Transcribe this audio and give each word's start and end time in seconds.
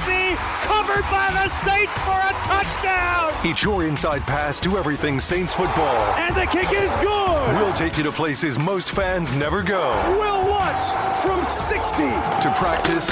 To 0.00 0.06
be 0.06 0.36
covered 0.62 1.02
by 1.10 1.28
the 1.32 1.48
Saints 1.48 1.92
for 2.04 2.10
a 2.10 2.32
touchdown. 2.46 3.32
Eat 3.44 3.62
your 3.62 3.84
inside 3.86 4.22
pass 4.22 4.60
to 4.60 4.78
everything 4.78 5.18
Saints 5.18 5.52
football. 5.52 5.96
And 6.16 6.36
the 6.36 6.46
kick 6.46 6.70
is 6.72 6.94
good. 6.96 7.56
We'll 7.56 7.72
take 7.72 7.96
you 7.96 8.04
to 8.04 8.12
places 8.12 8.58
most 8.58 8.90
fans 8.90 9.32
never 9.32 9.62
go. 9.62 9.90
Will 10.10 10.48
Watts 10.48 10.92
from 11.22 11.44
60. 11.44 12.02
To 12.02 12.54
practice, 12.56 13.08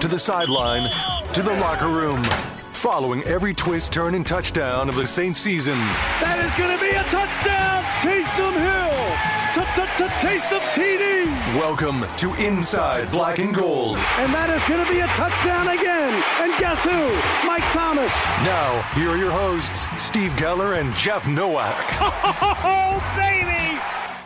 to 0.00 0.08
the 0.08 0.18
sideline, 0.18 0.90
to 1.32 1.42
the 1.42 1.54
locker 1.54 1.88
room. 1.88 2.22
Following 2.24 3.22
every 3.24 3.54
twist, 3.54 3.92
turn, 3.92 4.14
and 4.14 4.26
touchdown 4.26 4.88
of 4.88 4.94
the 4.94 5.06
Saints 5.06 5.38
season. 5.38 5.78
That 6.20 6.38
is 6.44 6.54
going 6.54 6.74
to 6.76 6.82
be 6.82 6.90
a 6.90 7.02
touchdown. 7.10 7.84
Taysom 8.00 8.54
Hill. 8.54 8.80
Taysom 10.20 10.60
TD. 10.74 11.26
Welcome 11.56 12.04
to 12.16 12.34
Inside 12.34 13.10
Black 13.10 13.38
and 13.38 13.54
Gold. 13.54 13.96
And 14.16 14.32
that 14.32 14.48
is 14.50 14.62
going 14.68 14.84
to 14.84 14.90
be 14.90 15.00
a 15.00 15.06
touchdown 15.08 15.68
again. 15.68 15.99
And 16.70 16.78
guess 16.78 16.84
who? 16.84 17.48
Mike 17.48 17.64
Thomas. 17.72 18.12
Now, 18.44 18.82
here 18.94 19.10
are 19.10 19.16
your 19.16 19.32
hosts, 19.32 19.88
Steve 20.00 20.30
Geller 20.32 20.80
and 20.80 20.94
Jeff 20.94 21.26
Nowak. 21.26 21.74
Oh, 22.62 23.02
baby. 23.16 23.80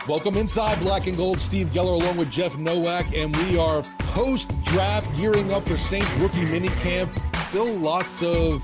Welcome 0.07 0.37
inside 0.37 0.79
Black 0.79 1.07
and 1.07 1.17
Gold. 1.17 1.41
Steve 1.41 1.69
Geller 1.69 1.99
along 1.99 2.17
with 2.17 2.29
Jeff 2.29 2.55
Nowak, 2.59 3.15
and 3.15 3.35
we 3.35 3.57
are 3.57 3.81
post 3.97 4.55
draft 4.63 5.17
gearing 5.17 5.51
up 5.53 5.63
for 5.63 5.77
Saints 5.79 6.11
rookie 6.17 6.45
minicamp. 6.45 7.09
Still 7.49 7.73
lots 7.77 8.21
of 8.21 8.61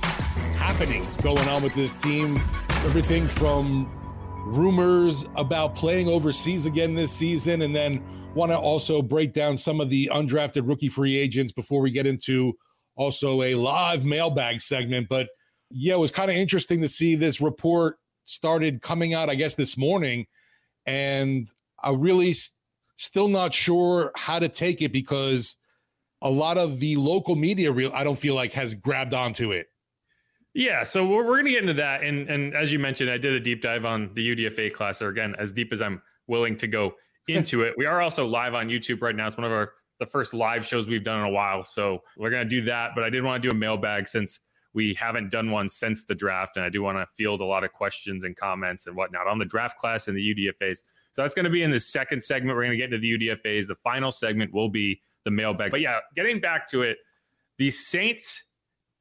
happenings 0.55 1.07
going 1.23 1.47
on 1.49 1.63
with 1.63 1.73
this 1.73 1.93
team. 1.93 2.35
Everything 2.85 3.25
from 3.25 3.91
rumors 4.45 5.25
about 5.38 5.73
playing 5.73 6.07
overseas 6.07 6.67
again 6.67 6.93
this 6.93 7.11
season, 7.11 7.63
and 7.63 7.75
then 7.75 8.03
want 8.35 8.51
to 8.51 8.57
also 8.57 9.01
break 9.01 9.33
down 9.33 9.57
some 9.57 9.81
of 9.81 9.89
the 9.89 10.07
undrafted 10.13 10.67
rookie 10.67 10.89
free 10.89 11.17
agents 11.17 11.51
before 11.51 11.81
we 11.81 11.89
get 11.89 12.05
into 12.05 12.55
also 13.02 13.41
a 13.41 13.55
live 13.55 14.05
mailbag 14.05 14.61
segment. 14.61 15.09
But 15.09 15.29
yeah, 15.72 15.95
it 15.95 16.00
was 16.00 16.12
kind 16.12 16.29
of 16.29 16.38
interesting 16.38 16.81
to 16.81 16.89
see 16.89 17.16
this 17.16 17.41
report 17.41 17.97
started 18.25 18.81
coming 18.81 19.13
out, 19.13 19.29
I 19.29 19.35
guess, 19.35 19.56
this 19.56 19.78
morning. 19.78 20.28
And 20.85 21.51
I 21.81 21.91
really 21.91 22.31
s- 22.31 22.51
still 22.97 23.28
not 23.28 23.53
sure 23.53 24.12
how 24.16 24.38
to 24.38 24.47
take 24.47 24.81
it 24.81 24.94
because 24.94 25.56
a 26.22 26.29
lot 26.29 26.59
of 26.59 26.79
the 26.79 26.95
local 26.95 27.35
media, 27.35 27.72
real 27.72 27.91
I 27.94 28.03
don't 28.03 28.19
feel 28.19 28.35
like 28.35 28.53
has 28.53 28.75
grabbed 28.75 29.16
onto 29.16 29.51
it. 29.51 29.68
Yeah, 30.53 30.83
so 30.83 31.06
we're, 31.06 31.23
we're 31.23 31.35
going 31.35 31.45
to 31.45 31.51
get 31.51 31.62
into 31.62 31.73
that, 31.75 32.03
and 32.03 32.29
and 32.29 32.53
as 32.53 32.73
you 32.73 32.78
mentioned, 32.78 33.09
I 33.09 33.18
did 33.18 33.33
a 33.33 33.39
deep 33.39 33.62
dive 33.62 33.85
on 33.85 34.13
the 34.16 34.35
UDFA 34.35 34.73
class, 34.73 35.01
or 35.01 35.07
again, 35.07 35.33
as 35.39 35.53
deep 35.53 35.72
as 35.72 35.81
I'm 35.81 36.01
willing 36.28 36.57
to 36.57 36.68
go 36.68 36.94
into 37.28 37.63
it. 37.63 37.73
We 37.78 37.85
are 37.85 38.01
also 38.01 38.28
live 38.28 38.53
on 38.53 38.68
YouTube 38.68 39.01
right 39.01 39.16
now. 39.16 39.28
It's 39.28 39.38
one 39.38 39.45
of 39.45 39.51
our 39.53 39.72
the 40.01 40.06
first 40.07 40.34
live 40.34 40.66
shows 40.66 40.88
we've 40.88 41.03
done 41.03 41.19
in 41.19 41.25
a 41.25 41.29
while, 41.29 41.63
so 41.63 42.01
we're 42.17 42.31
going 42.31 42.44
to 42.44 42.50
do 42.50 42.63
that. 42.63 42.94
But 42.95 43.03
I 43.03 43.12
did 43.12 43.23
want 43.23 43.41
to 43.41 43.47
do 43.47 43.56
a 43.56 43.57
mailbag 43.57 44.07
since 44.07 44.39
we 44.73 44.95
haven't 44.95 45.29
done 45.29 45.51
one 45.51 45.69
since 45.69 46.06
the 46.06 46.16
draft, 46.16 46.57
and 46.57 46.66
I 46.66 46.69
do 46.69 46.81
want 46.81 46.97
to 46.97 47.06
field 47.16 47.39
a 47.39 47.45
lot 47.45 47.63
of 47.63 47.72
questions 47.72 48.23
and 48.23 48.35
comments 48.35 48.88
and 48.88 48.95
whatnot 48.95 49.28
on 49.28 49.38
the 49.38 49.45
draft 49.45 49.78
class 49.78 50.07
and 50.07 50.17
the 50.17 50.35
UDFA's. 50.35 50.81
So 51.12 51.22
that's 51.22 51.35
going 51.35 51.44
to 51.44 51.51
be 51.51 51.62
in 51.62 51.69
the 51.69 51.79
second 51.79 52.23
segment. 52.23 52.56
We're 52.56 52.63
going 52.63 52.72
to 52.72 52.78
get 52.78 52.91
into 52.91 52.97
the 52.97 53.29
UDFA's. 53.29 53.67
The 53.67 53.75
final 53.75 54.12
segment 54.12 54.51
will 54.51 54.69
be 54.69 55.00
the 55.23 55.29
mailbag. 55.29 55.69
But 55.69 55.81
yeah, 55.81 56.00
getting 56.16 56.39
back 56.39 56.68
to 56.69 56.81
it, 56.81 56.97
the 57.59 57.69
Saints 57.69 58.45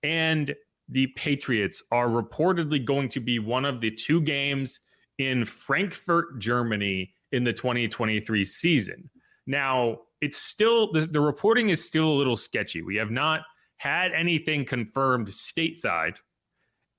and 0.03 0.55
the 0.91 1.07
Patriots 1.17 1.83
are 1.91 2.09
reportedly 2.09 2.85
going 2.85 3.09
to 3.09 3.21
be 3.21 3.39
one 3.39 3.65
of 3.65 3.81
the 3.81 3.91
two 3.91 4.21
games 4.21 4.81
in 5.17 5.47
Frankfurt, 5.47 6.39
Germany 6.41 7.15
in 7.33 7.43
the 7.45 7.55
2023 7.55 8.45
season. 8.45 9.09
Now, 9.47 10.01
it's 10.21 10.39
still 10.39 10.93
the, 10.93 11.07
the 11.07 11.21
reporting 11.21 11.71
is 11.71 11.85
still 11.85 12.09
a 12.09 12.17
little 12.17 12.37
sketchy. 12.37 12.83
We 12.83 12.97
have 12.97 13.11
not 13.11 13.43
had 13.79 14.13
anything 14.13 14.65
confirmed 14.65 15.29
stateside 15.29 16.17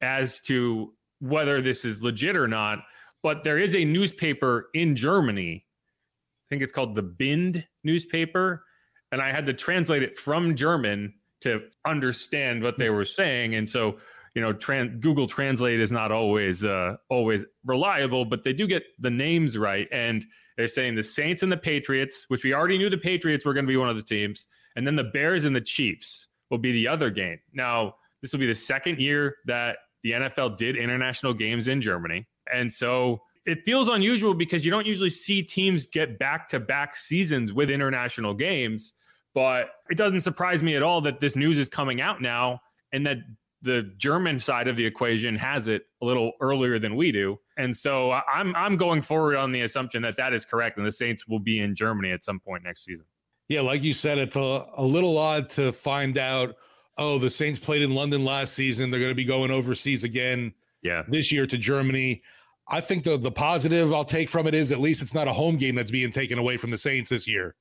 as 0.01 0.41
to 0.41 0.93
whether 1.19 1.61
this 1.61 1.85
is 1.85 2.03
legit 2.03 2.35
or 2.35 2.47
not, 2.47 2.79
but 3.21 3.43
there 3.43 3.59
is 3.59 3.75
a 3.75 3.85
newspaper 3.85 4.69
in 4.73 4.95
Germany. 4.95 5.63
I 5.63 6.45
think 6.49 6.63
it's 6.63 6.71
called 6.71 6.95
the 6.95 7.03
Bild 7.03 7.63
newspaper, 7.83 8.63
and 9.11 9.21
I 9.21 9.31
had 9.31 9.45
to 9.45 9.53
translate 9.53 10.01
it 10.03 10.17
from 10.17 10.55
German 10.55 11.13
to 11.41 11.61
understand 11.85 12.63
what 12.63 12.77
they 12.77 12.89
were 12.89 13.05
saying. 13.05 13.55
And 13.55 13.69
so, 13.69 13.97
you 14.35 14.41
know, 14.41 14.53
tran- 14.53 14.99
Google 14.99 15.27
Translate 15.27 15.79
is 15.79 15.91
not 15.91 16.11
always 16.11 16.63
uh, 16.63 16.95
always 17.09 17.45
reliable, 17.65 18.25
but 18.25 18.43
they 18.43 18.53
do 18.53 18.67
get 18.67 18.83
the 18.99 19.09
names 19.09 19.57
right. 19.57 19.87
And 19.91 20.25
they're 20.57 20.67
saying 20.67 20.95
the 20.95 21.03
Saints 21.03 21.43
and 21.43 21.51
the 21.51 21.57
Patriots, 21.57 22.25
which 22.29 22.43
we 22.43 22.53
already 22.53 22.77
knew 22.77 22.89
the 22.89 22.97
Patriots 22.97 23.45
were 23.45 23.53
going 23.53 23.65
to 23.65 23.71
be 23.71 23.77
one 23.77 23.89
of 23.89 23.95
the 23.95 24.03
teams, 24.03 24.47
and 24.75 24.85
then 24.85 24.95
the 24.95 25.03
Bears 25.03 25.45
and 25.45 25.55
the 25.55 25.61
Chiefs 25.61 26.27
will 26.49 26.57
be 26.57 26.71
the 26.71 26.87
other 26.87 27.09
game. 27.09 27.39
Now, 27.53 27.95
this 28.21 28.31
will 28.31 28.39
be 28.39 28.47
the 28.47 28.55
second 28.55 28.99
year 28.99 29.37
that 29.45 29.77
the 30.03 30.11
NFL 30.11 30.57
did 30.57 30.77
international 30.77 31.33
games 31.33 31.67
in 31.67 31.81
Germany. 31.81 32.27
And 32.53 32.71
so 32.71 33.21
it 33.45 33.65
feels 33.65 33.87
unusual 33.87 34.33
because 34.33 34.63
you 34.63 34.71
don't 34.71 34.85
usually 34.85 35.09
see 35.09 35.41
teams 35.41 35.85
get 35.85 36.19
back 36.19 36.47
to 36.49 36.59
back 36.59 36.95
seasons 36.95 37.53
with 37.53 37.69
international 37.69 38.33
games. 38.33 38.93
But 39.33 39.71
it 39.89 39.97
doesn't 39.97 40.21
surprise 40.21 40.61
me 40.61 40.75
at 40.75 40.83
all 40.83 41.01
that 41.01 41.19
this 41.19 41.35
news 41.35 41.57
is 41.57 41.69
coming 41.69 42.01
out 42.01 42.21
now 42.21 42.59
and 42.91 43.05
that 43.05 43.17
the 43.61 43.93
German 43.97 44.39
side 44.39 44.67
of 44.67 44.75
the 44.75 44.85
equation 44.85 45.35
has 45.35 45.67
it 45.67 45.83
a 46.01 46.05
little 46.05 46.31
earlier 46.41 46.79
than 46.79 46.95
we 46.95 47.11
do. 47.11 47.39
And 47.57 47.75
so 47.75 48.11
I'm 48.11 48.55
I'm 48.55 48.77
going 48.77 49.01
forward 49.01 49.35
on 49.35 49.51
the 49.51 49.61
assumption 49.61 50.01
that 50.03 50.17
that 50.17 50.33
is 50.33 50.45
correct 50.45 50.77
and 50.77 50.85
the 50.85 50.91
Saints 50.91 51.27
will 51.27 51.39
be 51.39 51.59
in 51.59 51.75
Germany 51.75 52.11
at 52.11 52.23
some 52.23 52.39
point 52.39 52.63
next 52.63 52.85
season. 52.85 53.05
Yeah, 53.49 53.61
like 53.61 53.83
you 53.83 53.93
said, 53.93 54.17
it's 54.17 54.35
a, 54.35 54.65
a 54.77 54.83
little 54.83 55.17
odd 55.17 55.49
to 55.51 55.71
find 55.71 56.17
out. 56.17 56.55
Oh, 56.97 57.19
the 57.19 57.29
Saints 57.29 57.59
played 57.59 57.81
in 57.81 57.93
London 57.93 58.23
last 58.23 58.53
season. 58.53 58.91
They're 58.91 58.99
going 58.99 59.11
to 59.11 59.15
be 59.15 59.25
going 59.25 59.51
overseas 59.51 60.03
again. 60.03 60.53
Yeah, 60.81 61.03
this 61.07 61.31
year 61.31 61.45
to 61.45 61.57
Germany. 61.57 62.23
I 62.67 62.81
think 62.81 63.03
the 63.03 63.17
the 63.17 63.31
positive 63.31 63.93
I'll 63.93 64.05
take 64.05 64.29
from 64.29 64.47
it 64.47 64.55
is 64.55 64.71
at 64.71 64.79
least 64.79 65.01
it's 65.01 65.13
not 65.13 65.27
a 65.27 65.33
home 65.33 65.57
game 65.57 65.75
that's 65.75 65.91
being 65.91 66.11
taken 66.11 66.39
away 66.39 66.57
from 66.57 66.71
the 66.71 66.77
Saints 66.77 67.09
this 67.09 67.27
year. 67.27 67.55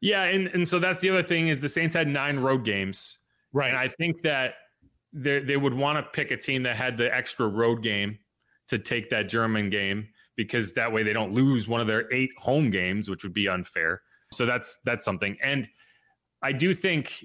Yeah, 0.00 0.24
and 0.24 0.48
and 0.48 0.68
so 0.68 0.78
that's 0.78 1.00
the 1.00 1.10
other 1.10 1.22
thing 1.22 1.48
is 1.48 1.60
the 1.60 1.68
Saints 1.68 1.94
had 1.94 2.08
nine 2.08 2.38
road 2.38 2.64
games, 2.64 3.18
right? 3.52 3.70
And 3.70 3.78
I 3.78 3.88
think 3.88 4.22
that 4.22 4.54
they 5.12 5.40
they 5.40 5.56
would 5.56 5.74
want 5.74 5.98
to 5.98 6.10
pick 6.10 6.30
a 6.30 6.36
team 6.36 6.62
that 6.64 6.76
had 6.76 6.96
the 6.96 7.14
extra 7.14 7.46
road 7.48 7.82
game 7.82 8.18
to 8.68 8.78
take 8.78 9.10
that 9.10 9.28
German 9.28 9.70
game 9.70 10.08
because 10.36 10.72
that 10.74 10.90
way 10.90 11.02
they 11.02 11.12
don't 11.12 11.32
lose 11.32 11.68
one 11.68 11.80
of 11.80 11.86
their 11.86 12.12
eight 12.12 12.30
home 12.38 12.70
games, 12.70 13.10
which 13.10 13.24
would 13.24 13.34
be 13.34 13.48
unfair. 13.48 14.02
So 14.32 14.46
that's 14.46 14.78
that's 14.84 15.04
something. 15.04 15.36
And 15.42 15.68
I 16.42 16.52
do 16.52 16.74
think 16.74 17.24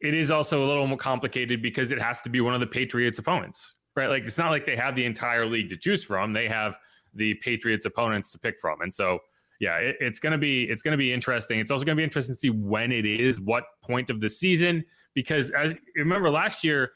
it 0.00 0.14
is 0.14 0.30
also 0.30 0.64
a 0.64 0.66
little 0.66 0.86
more 0.86 0.98
complicated 0.98 1.62
because 1.62 1.90
it 1.90 2.00
has 2.00 2.20
to 2.22 2.28
be 2.28 2.40
one 2.40 2.54
of 2.54 2.60
the 2.60 2.66
Patriots 2.66 3.18
opponents, 3.18 3.74
right? 3.96 4.08
Like 4.08 4.24
it's 4.24 4.38
not 4.38 4.50
like 4.50 4.66
they 4.66 4.76
have 4.76 4.94
the 4.94 5.04
entire 5.04 5.46
league 5.46 5.70
to 5.70 5.76
choose 5.76 6.04
from. 6.04 6.32
They 6.32 6.48
have 6.48 6.78
the 7.14 7.34
Patriots 7.34 7.86
opponents 7.86 8.30
to 8.32 8.38
pick 8.38 8.60
from. 8.60 8.82
And 8.82 8.92
so 8.92 9.20
yeah, 9.58 9.76
it, 9.78 9.96
it's 10.00 10.20
gonna 10.20 10.38
be 10.38 10.64
it's 10.64 10.82
gonna 10.82 10.98
be 10.98 11.12
interesting. 11.12 11.58
It's 11.58 11.70
also 11.70 11.84
gonna 11.84 11.96
be 11.96 12.04
interesting 12.04 12.34
to 12.34 12.38
see 12.38 12.50
when 12.50 12.92
it 12.92 13.06
is, 13.06 13.40
what 13.40 13.64
point 13.82 14.10
of 14.10 14.20
the 14.20 14.28
season, 14.28 14.84
because 15.14 15.50
as 15.50 15.74
remember 15.94 16.30
last 16.30 16.62
year, 16.62 16.92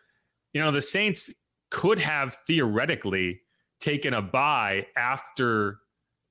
you 0.52 0.60
know, 0.60 0.70
the 0.70 0.82
Saints 0.82 1.30
could 1.70 1.98
have 1.98 2.36
theoretically 2.46 3.40
taken 3.80 4.14
a 4.14 4.22
bye 4.22 4.86
after 4.96 5.78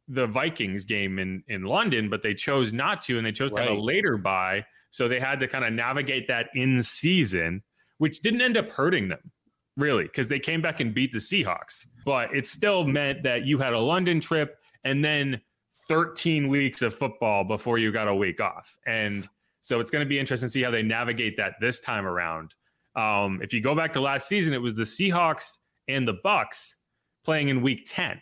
the 0.07 0.27
Vikings 0.27 0.85
game 0.85 1.19
in 1.19 1.43
in 1.47 1.63
London, 1.63 2.09
but 2.09 2.23
they 2.23 2.33
chose 2.33 2.73
not 2.73 3.01
to, 3.03 3.17
and 3.17 3.25
they 3.25 3.31
chose 3.31 3.51
right. 3.51 3.63
to 3.63 3.69
have 3.69 3.77
a 3.77 3.81
later 3.81 4.17
bye, 4.17 4.65
so 4.91 5.07
they 5.07 5.19
had 5.19 5.39
to 5.39 5.47
kind 5.47 5.63
of 5.63 5.71
navigate 5.71 6.27
that 6.27 6.47
in 6.55 6.81
season, 6.81 7.61
which 7.99 8.21
didn't 8.21 8.41
end 8.41 8.57
up 8.57 8.71
hurting 8.71 9.07
them 9.07 9.31
really 9.77 10.03
because 10.03 10.27
they 10.27 10.39
came 10.39 10.61
back 10.61 10.79
and 10.81 10.93
beat 10.93 11.11
the 11.11 11.19
Seahawks, 11.19 11.87
but 12.03 12.35
it 12.35 12.45
still 12.45 12.83
meant 12.83 13.23
that 13.23 13.45
you 13.45 13.57
had 13.59 13.73
a 13.73 13.79
London 13.79 14.19
trip 14.19 14.57
and 14.83 15.05
then 15.05 15.39
13 15.87 16.49
weeks 16.49 16.81
of 16.81 16.93
football 16.93 17.43
before 17.43 17.77
you 17.77 17.91
got 17.91 18.07
a 18.07 18.15
week 18.15 18.41
off, 18.41 18.77
and 18.85 19.29
so 19.61 19.79
it's 19.79 19.91
going 19.91 20.03
to 20.03 20.09
be 20.09 20.19
interesting 20.19 20.47
to 20.47 20.51
see 20.51 20.61
how 20.61 20.71
they 20.71 20.83
navigate 20.83 21.37
that 21.37 21.53
this 21.61 21.79
time 21.79 22.05
around. 22.05 22.55
Um, 22.95 23.39
if 23.41 23.53
you 23.53 23.61
go 23.61 23.75
back 23.75 23.93
to 23.93 24.01
last 24.01 24.27
season, 24.27 24.53
it 24.53 24.61
was 24.61 24.75
the 24.75 24.83
Seahawks 24.83 25.57
and 25.87 26.07
the 26.07 26.17
Bucks 26.23 26.75
playing 27.23 27.49
in 27.49 27.61
Week 27.61 27.83
10 27.85 28.21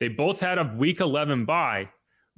they 0.00 0.08
both 0.08 0.40
had 0.40 0.58
a 0.58 0.64
week 0.76 1.00
11 1.00 1.44
bye, 1.44 1.88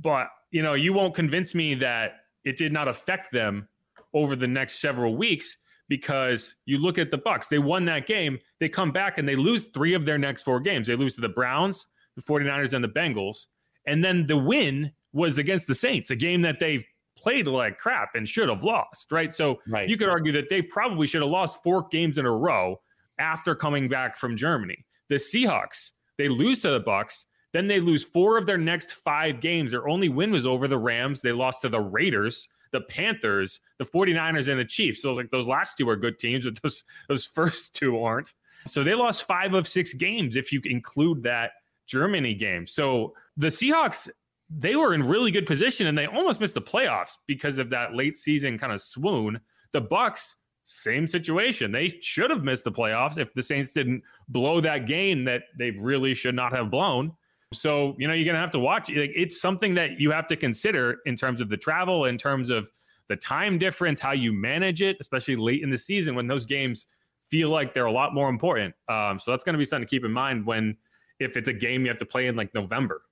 but 0.01 0.29
you 0.51 0.63
know, 0.63 0.75
you 0.75 0.93
won't 0.93 1.15
convince 1.15 1.55
me 1.55 1.75
that 1.77 2.17
it 2.45 2.59
did 2.59 2.73
not 2.73 2.89
affect 2.89 3.33
them 3.33 3.69
over 4.13 4.37
the 4.37 4.49
next 4.49 4.81
several 4.81 5.17
weeks 5.17 5.57
because 5.89 6.57
you 6.67 6.79
look 6.79 6.99
at 6.99 7.11
the 7.11 7.19
Bucks, 7.19 7.47
they 7.47 7.59
won 7.59 7.85
that 7.87 8.07
game, 8.07 8.39
they 8.61 8.69
come 8.69 8.91
back 8.93 9.17
and 9.17 9.29
they 9.29 9.37
lose 9.37 9.69
3 9.69 9.95
of 9.95 10.05
their 10.05 10.19
next 10.19 10.43
4 10.43 10.61
games. 10.61 10.89
They 10.89 10.97
lose 10.97 11.15
to 11.15 11.21
the 11.21 11.29
Browns, 11.29 11.87
the 12.17 12.23
49ers 12.23 12.75
and 12.75 12.85
the 12.85 12.89
Bengals, 12.89 13.47
and 13.87 14.05
then 14.05 14.27
the 14.27 14.37
win 14.37 14.93
was 15.13 15.39
against 15.39 15.67
the 15.67 15.75
Saints, 15.75 16.11
a 16.11 16.17
game 16.17 16.43
that 16.43 16.59
they 16.59 16.85
played 17.23 17.47
like 17.47 17.79
crap 17.79 18.15
and 18.15 18.29
should 18.29 18.49
have 18.49 18.65
lost, 18.65 19.13
right? 19.13 19.33
So 19.33 19.61
right. 19.69 19.89
you 19.89 19.97
could 19.97 20.09
argue 20.09 20.33
that 20.33 20.49
they 20.51 20.63
probably 20.63 21.07
should 21.07 21.23
have 21.23 21.31
lost 21.31 21.63
four 21.63 21.87
games 21.91 22.19
in 22.19 22.27
a 22.27 22.33
row 22.33 22.81
after 23.19 23.55
coming 23.55 23.89
back 23.89 24.17
from 24.17 24.37
Germany. 24.37 24.85
The 25.09 25.17
Seahawks, 25.17 25.93
they 26.19 26.29
lose 26.29 26.63
to 26.63 26.71
the 26.71 26.81
Bucks, 26.81 27.27
then 27.53 27.67
they 27.67 27.81
lose 27.81 28.03
four 28.03 28.39
of 28.39 28.47
their 28.47 28.59
next 28.59 28.95
five 28.95 29.41
games. 29.41 29.73
Their 29.73 29.89
only 29.89 30.09
win 30.09 30.31
was 30.31 30.47
over 30.47 30.67
the 30.67 30.79
Rams. 30.79 31.21
They 31.21 31.33
lost 31.33 31.63
to 31.63 31.69
the 31.69 31.81
Raiders, 31.81 32.49
the 32.73 32.81
Panthers, 32.81 33.61
the 33.79 33.85
49ers, 33.85 34.49
and 34.49 34.59
the 34.59 34.65
Chiefs. 34.65 35.03
So 35.03 35.13
like 35.13 35.31
those 35.31 35.49
last 35.49 35.77
two 35.77 35.89
are 35.89 35.97
good 35.97 36.19
teams, 36.19 36.45
but 36.45 36.61
those 36.63 36.85
those 37.09 37.27
first 37.27 37.75
two 37.75 38.03
aren't. 38.03 38.33
So 38.67 38.83
they 38.83 38.95
lost 38.95 39.25
five 39.25 39.55
of 39.55 39.69
six 39.69 39.93
games 39.93 40.37
if 40.37 40.53
you 40.53 40.61
include 40.65 41.23
that 41.25 41.53
Germany 41.87 42.35
game. 42.35 42.67
So 42.67 43.15
the 43.37 43.49
Seahawks, 43.49 44.09
they 44.59 44.77
were 44.77 44.95
in 44.95 45.03
really 45.03 45.31
good 45.31 45.47
position 45.47 45.87
and 45.87 45.97
they 45.97 46.07
almost 46.07 46.41
missed 46.41 46.55
the 46.55 46.63
playoffs 46.63 47.13
because 47.27 47.59
of 47.59 47.71
that 47.71 47.95
late 47.95 48.17
season 48.17 48.59
kind 48.59 48.73
of 48.73 48.81
swoon. 48.81 49.41
The 49.73 49.81
Bucks, 49.81 50.37
same 50.65 51.07
situation. 51.07 51.73
They 51.73 51.89
should 52.01 52.31
have 52.31 52.45
missed 52.45 52.65
the 52.65 52.73
playoffs 52.73 53.19
if 53.19 53.33
the 53.35 53.43
Saints 53.43 53.73
didn't 53.73 54.03
blow 54.29 54.61
that 54.61 54.87
game 54.87 55.23
that 55.23 55.45
they 55.59 55.71
really 55.71 56.15
should 56.15 56.35
not 56.35 56.53
have 56.53 56.71
blown. 56.71 57.13
So, 57.53 57.95
you 57.99 58.09
know, 58.09 58.15
you're 58.15 58.25
going 58.25 58.35
to 58.35 58.41
have 58.41 58.51
to 58.53 58.59
watch. 58.59 58.89
It's 58.91 59.41
something 59.41 59.75
that 59.75 60.01
you 60.01 60.11
have 60.11 60.27
to 60.29 60.37
consider 60.37 60.99
in 61.07 61.17
terms 61.17 61.41
of 61.41 61.49
the 61.49 61.57
travel, 61.57 62.07
in 62.07 62.17
terms 62.17 62.51
of 62.51 62.71
the 63.09 63.17
time 63.17 63.59
difference, 63.59 64.01
how 64.01 64.13
you 64.13 64.33
manage 64.33 64.81
it, 64.81 64.97
especially 65.01 65.37
late 65.37 65.63
in 65.63 65.71
the 65.71 65.77
season 65.77 66.15
when 66.15 66.27
those 66.27 66.47
games 66.47 66.87
feel 67.29 67.51
like 67.51 67.75
they're 67.75 67.87
a 67.87 67.93
lot 67.93 68.15
more 68.15 68.29
important. 68.29 68.75
Um, 68.89 69.19
so 69.19 69.31
that's 69.31 69.45
going 69.45 69.55
to 69.55 69.59
be 69.59 69.65
something 69.65 69.87
to 69.87 69.91
keep 69.91 70.05
in 70.05 70.13
mind 70.13 70.47
when, 70.47 70.77
if 71.19 71.37
it's 71.37 71.49
a 71.49 71.53
game 71.53 71.83
you 71.83 71.89
have 71.89 71.99
to 71.99 72.07
play 72.07 72.27
in 72.27 72.37
like 72.37 72.55
November. 72.55 73.03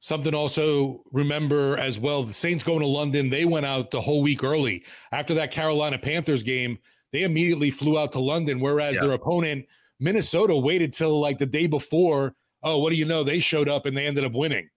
Something 0.00 0.34
also 0.34 1.02
remember 1.12 1.76
as 1.76 1.98
well 1.98 2.22
the 2.22 2.32
Saints 2.32 2.62
going 2.62 2.80
to 2.80 2.86
London, 2.86 3.30
they 3.30 3.44
went 3.44 3.66
out 3.66 3.90
the 3.90 4.00
whole 4.00 4.22
week 4.22 4.44
early. 4.44 4.84
After 5.10 5.34
that 5.34 5.50
Carolina 5.50 5.98
Panthers 5.98 6.42
game, 6.42 6.78
they 7.12 7.24
immediately 7.24 7.70
flew 7.70 7.98
out 7.98 8.12
to 8.12 8.20
London, 8.20 8.60
whereas 8.60 8.94
yeah. 8.94 9.02
their 9.02 9.12
opponent, 9.12 9.66
Minnesota, 9.98 10.54
waited 10.54 10.92
till 10.92 11.18
like 11.18 11.38
the 11.38 11.46
day 11.46 11.66
before 11.66 12.34
oh, 12.62 12.78
what 12.78 12.90
do 12.90 12.96
you 12.96 13.04
know? 13.04 13.22
They 13.22 13.40
showed 13.40 13.68
up 13.68 13.86
and 13.86 13.96
they 13.96 14.06
ended 14.06 14.24
up 14.24 14.32
winning. 14.32 14.68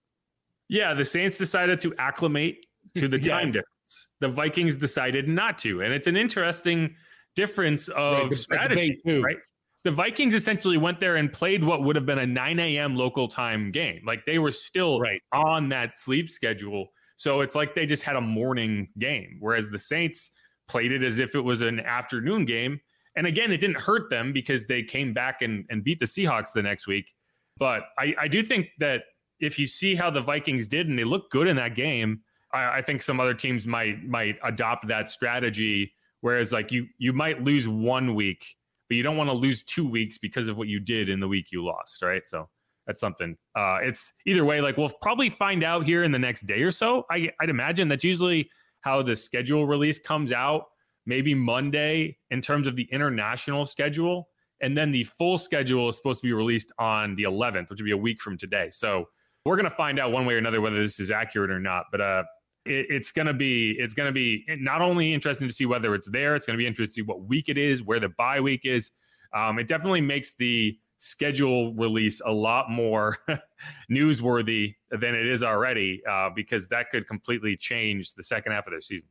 Yeah, 0.68 0.94
the 0.94 1.04
Saints 1.04 1.38
decided 1.38 1.78
to 1.80 1.92
acclimate 1.98 2.66
to 2.96 3.08
the 3.08 3.18
time 3.18 3.48
yes. 3.48 3.54
difference. 3.54 4.08
The 4.20 4.28
Vikings 4.28 4.76
decided 4.76 5.28
not 5.28 5.58
to, 5.58 5.82
and 5.82 5.92
it's 5.92 6.06
an 6.06 6.16
interesting 6.16 6.94
difference 7.34 7.88
of 7.88 8.30
right, 8.30 8.32
strategy, 8.32 9.00
right? 9.04 9.36
The 9.84 9.90
Vikings 9.90 10.34
essentially 10.34 10.78
went 10.78 11.00
there 11.00 11.16
and 11.16 11.32
played 11.32 11.64
what 11.64 11.82
would 11.82 11.96
have 11.96 12.06
been 12.06 12.20
a 12.20 12.26
9 12.26 12.58
a.m. 12.60 12.94
local 12.94 13.26
time 13.26 13.72
game. 13.72 14.02
Like 14.06 14.24
they 14.26 14.38
were 14.38 14.52
still 14.52 15.00
right. 15.00 15.20
on 15.32 15.68
that 15.70 15.98
sleep 15.98 16.28
schedule. 16.28 16.88
So 17.16 17.40
it's 17.40 17.54
like 17.54 17.74
they 17.74 17.86
just 17.86 18.02
had 18.02 18.16
a 18.16 18.20
morning 18.20 18.88
game, 18.98 19.38
whereas 19.40 19.70
the 19.70 19.78
Saints 19.78 20.30
played 20.68 20.92
it 20.92 21.02
as 21.02 21.18
if 21.18 21.34
it 21.34 21.40
was 21.40 21.62
an 21.62 21.80
afternoon 21.80 22.44
game. 22.44 22.80
And 23.16 23.26
again, 23.26 23.52
it 23.52 23.58
didn't 23.58 23.80
hurt 23.80 24.08
them 24.08 24.32
because 24.32 24.66
they 24.66 24.82
came 24.82 25.12
back 25.12 25.42
and, 25.42 25.64
and 25.68 25.84
beat 25.84 25.98
the 25.98 26.06
Seahawks 26.06 26.52
the 26.54 26.62
next 26.62 26.86
week. 26.86 27.12
But 27.58 27.82
I, 27.98 28.14
I 28.20 28.28
do 28.28 28.42
think 28.42 28.68
that 28.78 29.02
if 29.40 29.58
you 29.58 29.66
see 29.66 29.94
how 29.94 30.10
the 30.10 30.20
Vikings 30.20 30.66
did 30.66 30.88
and 30.88 30.98
they 30.98 31.04
look 31.04 31.30
good 31.30 31.46
in 31.46 31.56
that 31.56 31.74
game, 31.74 32.20
I, 32.54 32.78
I 32.78 32.82
think 32.82 33.02
some 33.02 33.20
other 33.20 33.34
teams 33.34 33.66
might 33.66 34.02
might 34.04 34.36
adopt 34.42 34.88
that 34.88 35.10
strategy. 35.10 35.92
Whereas 36.20 36.52
like 36.52 36.72
you 36.72 36.86
you 36.98 37.12
might 37.12 37.44
lose 37.44 37.68
one 37.68 38.14
week, 38.14 38.46
but 38.92 38.96
you 38.98 39.02
don't 39.02 39.16
want 39.16 39.30
to 39.30 39.34
lose 39.34 39.62
two 39.62 39.88
weeks 39.88 40.18
because 40.18 40.48
of 40.48 40.58
what 40.58 40.68
you 40.68 40.78
did 40.78 41.08
in 41.08 41.18
the 41.18 41.26
week 41.26 41.46
you 41.50 41.64
lost, 41.64 42.02
right? 42.02 42.28
So 42.28 42.46
that's 42.86 43.00
something. 43.00 43.38
Uh, 43.56 43.78
it's 43.80 44.12
either 44.26 44.44
way. 44.44 44.60
Like 44.60 44.76
we'll 44.76 44.90
probably 45.00 45.30
find 45.30 45.64
out 45.64 45.86
here 45.86 46.04
in 46.04 46.12
the 46.12 46.18
next 46.18 46.46
day 46.46 46.60
or 46.60 46.70
so. 46.70 47.06
I, 47.10 47.30
I'd 47.40 47.48
imagine 47.48 47.88
that's 47.88 48.04
usually 48.04 48.50
how 48.82 49.00
the 49.00 49.16
schedule 49.16 49.66
release 49.66 49.98
comes 49.98 50.30
out. 50.30 50.64
Maybe 51.06 51.34
Monday 51.34 52.18
in 52.30 52.42
terms 52.42 52.68
of 52.68 52.76
the 52.76 52.86
international 52.92 53.64
schedule. 53.64 54.28
And 54.60 54.76
then 54.76 54.92
the 54.92 55.04
full 55.04 55.38
schedule 55.38 55.88
is 55.88 55.96
supposed 55.96 56.20
to 56.20 56.26
be 56.26 56.34
released 56.34 56.70
on 56.78 57.14
the 57.14 57.22
11th, 57.22 57.70
which 57.70 57.80
would 57.80 57.86
be 57.86 57.92
a 57.92 57.96
week 57.96 58.20
from 58.20 58.36
today. 58.36 58.68
So 58.68 59.06
we're 59.46 59.56
going 59.56 59.70
to 59.70 59.74
find 59.74 59.98
out 59.98 60.12
one 60.12 60.26
way 60.26 60.34
or 60.34 60.38
another 60.38 60.60
whether 60.60 60.76
this 60.76 61.00
is 61.00 61.10
accurate 61.10 61.50
or 61.50 61.60
not. 61.60 61.84
But 61.90 62.02
uh, 62.02 62.24
it, 62.64 62.86
it's 62.90 63.12
going 63.12 63.26
to 63.26 63.34
be 63.34 63.72
it's 63.78 63.94
to 63.94 64.12
be 64.12 64.44
not 64.60 64.80
only 64.80 65.12
interesting 65.12 65.48
to 65.48 65.54
see 65.54 65.66
whether 65.66 65.94
it's 65.94 66.08
there, 66.10 66.34
it's 66.36 66.46
going 66.46 66.56
to 66.56 66.58
be 66.58 66.66
interesting 66.66 66.90
to 66.90 66.94
see 66.94 67.02
what 67.02 67.22
week 67.22 67.48
it 67.48 67.58
is, 67.58 67.82
where 67.82 68.00
the 68.00 68.10
bye 68.10 68.40
week 68.40 68.62
is. 68.64 68.90
Um, 69.34 69.58
it 69.58 69.66
definitely 69.66 70.00
makes 70.00 70.34
the 70.34 70.78
schedule 70.98 71.74
release 71.74 72.20
a 72.24 72.30
lot 72.30 72.70
more 72.70 73.18
newsworthy 73.90 74.74
than 74.90 75.14
it 75.14 75.26
is 75.26 75.42
already 75.42 76.02
uh, 76.08 76.30
because 76.34 76.68
that 76.68 76.90
could 76.90 77.06
completely 77.08 77.56
change 77.56 78.14
the 78.14 78.22
second 78.22 78.52
half 78.52 78.66
of 78.66 78.72
their 78.72 78.80
season. 78.80 79.08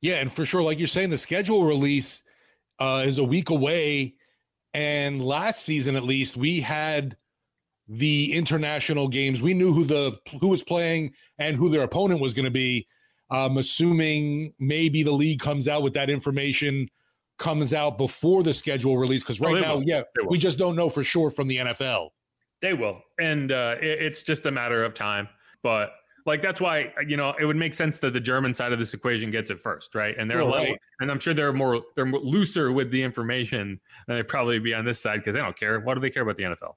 Yeah, 0.00 0.16
and 0.16 0.30
for 0.30 0.44
sure, 0.44 0.62
like 0.62 0.78
you're 0.78 0.86
saying, 0.86 1.10
the 1.10 1.18
schedule 1.18 1.64
release 1.64 2.22
uh, 2.78 3.02
is 3.06 3.18
a 3.18 3.24
week 3.24 3.50
away 3.50 4.14
and 4.74 5.24
last 5.24 5.62
season, 5.62 5.94
at 5.94 6.02
least, 6.02 6.36
we 6.36 6.60
had 6.60 7.16
the 7.88 8.32
international 8.32 9.08
games. 9.08 9.42
We 9.42 9.54
knew 9.54 9.72
who 9.72 9.84
the 9.84 10.18
who 10.40 10.48
was 10.48 10.62
playing 10.62 11.12
and 11.38 11.56
who 11.56 11.68
their 11.68 11.82
opponent 11.82 12.20
was 12.20 12.34
going 12.34 12.44
to 12.44 12.50
be. 12.50 12.86
I'm 13.30 13.56
assuming 13.56 14.52
maybe 14.58 15.02
the 15.02 15.12
league 15.12 15.40
comes 15.40 15.66
out 15.66 15.82
with 15.82 15.94
that 15.94 16.10
information 16.10 16.88
comes 17.38 17.74
out 17.74 17.98
before 17.98 18.42
the 18.42 18.54
schedule 18.54 18.96
release 18.96 19.22
because 19.22 19.40
right 19.40 19.56
oh, 19.56 19.60
now, 19.60 19.76
will. 19.76 19.84
yeah, 19.84 20.02
we 20.28 20.38
just 20.38 20.58
don't 20.58 20.76
know 20.76 20.88
for 20.88 21.02
sure 21.02 21.30
from 21.30 21.48
the 21.48 21.58
NFL. 21.58 22.10
They 22.62 22.74
will, 22.74 23.00
and 23.18 23.50
uh, 23.52 23.76
it, 23.80 24.02
it's 24.02 24.22
just 24.22 24.46
a 24.46 24.50
matter 24.50 24.84
of 24.84 24.94
time. 24.94 25.28
But 25.62 25.92
like 26.26 26.40
that's 26.42 26.60
why 26.60 26.92
you 27.06 27.16
know 27.16 27.34
it 27.38 27.44
would 27.44 27.56
make 27.56 27.74
sense 27.74 27.98
that 28.00 28.12
the 28.12 28.20
German 28.20 28.54
side 28.54 28.72
of 28.72 28.78
this 28.78 28.94
equation 28.94 29.30
gets 29.30 29.50
it 29.50 29.60
first, 29.60 29.94
right? 29.94 30.14
And 30.16 30.30
they're 30.30 30.40
oh, 30.40 30.50
right. 30.50 30.78
and 31.00 31.10
I'm 31.10 31.18
sure 31.18 31.34
they're 31.34 31.52
more 31.52 31.82
they're 31.96 32.06
more 32.06 32.20
looser 32.20 32.72
with 32.72 32.90
the 32.90 33.02
information 33.02 33.80
than 34.06 34.16
they 34.16 34.22
probably 34.22 34.58
be 34.58 34.74
on 34.74 34.84
this 34.84 35.00
side 35.00 35.16
because 35.20 35.34
they 35.34 35.40
don't 35.40 35.58
care. 35.58 35.80
What 35.80 35.94
do 35.94 36.00
they 36.00 36.10
care 36.10 36.22
about 36.22 36.36
the 36.36 36.44
NFL? 36.44 36.74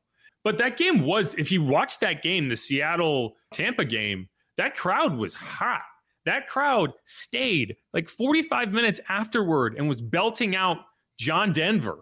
But 0.48 0.60
that 0.60 0.78
game 0.78 1.02
was, 1.02 1.34
if 1.34 1.52
you 1.52 1.62
watch 1.62 2.00
that 2.00 2.24
game, 2.24 2.48
the 2.48 2.56
Seattle 2.56 3.36
Tampa 3.52 3.84
game, 3.84 4.30
that 4.56 4.78
crowd 4.78 5.18
was 5.18 5.34
hot. 5.34 5.82
That 6.24 6.48
crowd 6.48 6.94
stayed 7.04 7.76
like 7.94 8.08
45 8.08 8.72
minutes 8.72 9.02
afterward 9.10 9.76
and 9.78 9.90
was 9.90 10.02
belting 10.02 10.56
out 10.56 10.78
John 11.20 11.52
Denver. 11.52 11.98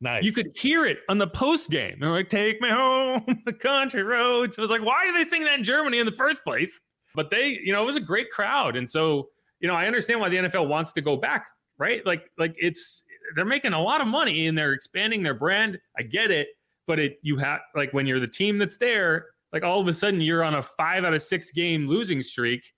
Nice. 0.00 0.22
You 0.22 0.32
could 0.32 0.52
hear 0.54 0.86
it 0.86 0.98
on 1.08 1.18
the 1.18 1.26
post 1.26 1.68
game. 1.68 1.96
They're 1.98 2.10
like, 2.10 2.28
"Take 2.28 2.60
me 2.60 2.68
home, 2.70 3.42
the 3.44 3.52
country 3.52 4.04
roads." 4.04 4.56
It 4.56 4.60
was 4.60 4.70
like, 4.70 4.84
why 4.84 5.08
are 5.08 5.12
they 5.12 5.28
singing 5.28 5.46
that 5.46 5.58
in 5.58 5.64
Germany 5.64 5.98
in 5.98 6.06
the 6.06 6.12
first 6.12 6.44
place? 6.44 6.80
But 7.16 7.30
they, 7.30 7.58
you 7.60 7.72
know, 7.72 7.82
it 7.82 7.86
was 7.86 7.96
a 7.96 8.00
great 8.00 8.30
crowd, 8.30 8.76
and 8.76 8.88
so 8.88 9.30
you 9.58 9.66
know, 9.66 9.74
I 9.74 9.88
understand 9.88 10.20
why 10.20 10.28
the 10.28 10.36
NFL 10.36 10.68
wants 10.68 10.92
to 10.92 11.00
go 11.00 11.16
back, 11.16 11.48
right? 11.76 12.06
Like, 12.06 12.30
like 12.38 12.54
it's 12.56 13.02
they're 13.34 13.44
making 13.44 13.72
a 13.72 13.82
lot 13.82 14.00
of 14.00 14.06
money 14.06 14.46
and 14.46 14.56
they're 14.56 14.74
expanding 14.74 15.24
their 15.24 15.34
brand. 15.34 15.80
I 15.98 16.02
get 16.02 16.30
it, 16.30 16.50
but 16.86 16.98
it 16.98 17.18
you 17.22 17.36
have 17.38 17.60
like 17.74 17.92
when 17.92 18.06
you're 18.06 18.20
the 18.20 18.26
team 18.26 18.58
that's 18.58 18.78
there, 18.78 19.26
like 19.52 19.62
all 19.62 19.80
of 19.80 19.88
a 19.88 19.92
sudden 19.92 20.20
you're 20.20 20.42
on 20.44 20.54
a 20.54 20.62
five 20.62 21.04
out 21.04 21.14
of 21.14 21.22
six 21.22 21.50
game 21.50 21.86
losing 21.86 22.22
streak. 22.22 22.72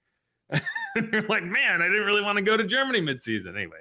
you're 0.53 1.23
like, 1.23 1.45
man, 1.45 1.83
I 1.83 1.89
didn't 1.89 2.07
really 2.07 2.23
want 2.23 2.37
to 2.37 2.43
go 2.43 2.57
to 2.57 2.65
Germany 2.65 3.01
midseason. 3.01 3.57
Anyway, 3.57 3.79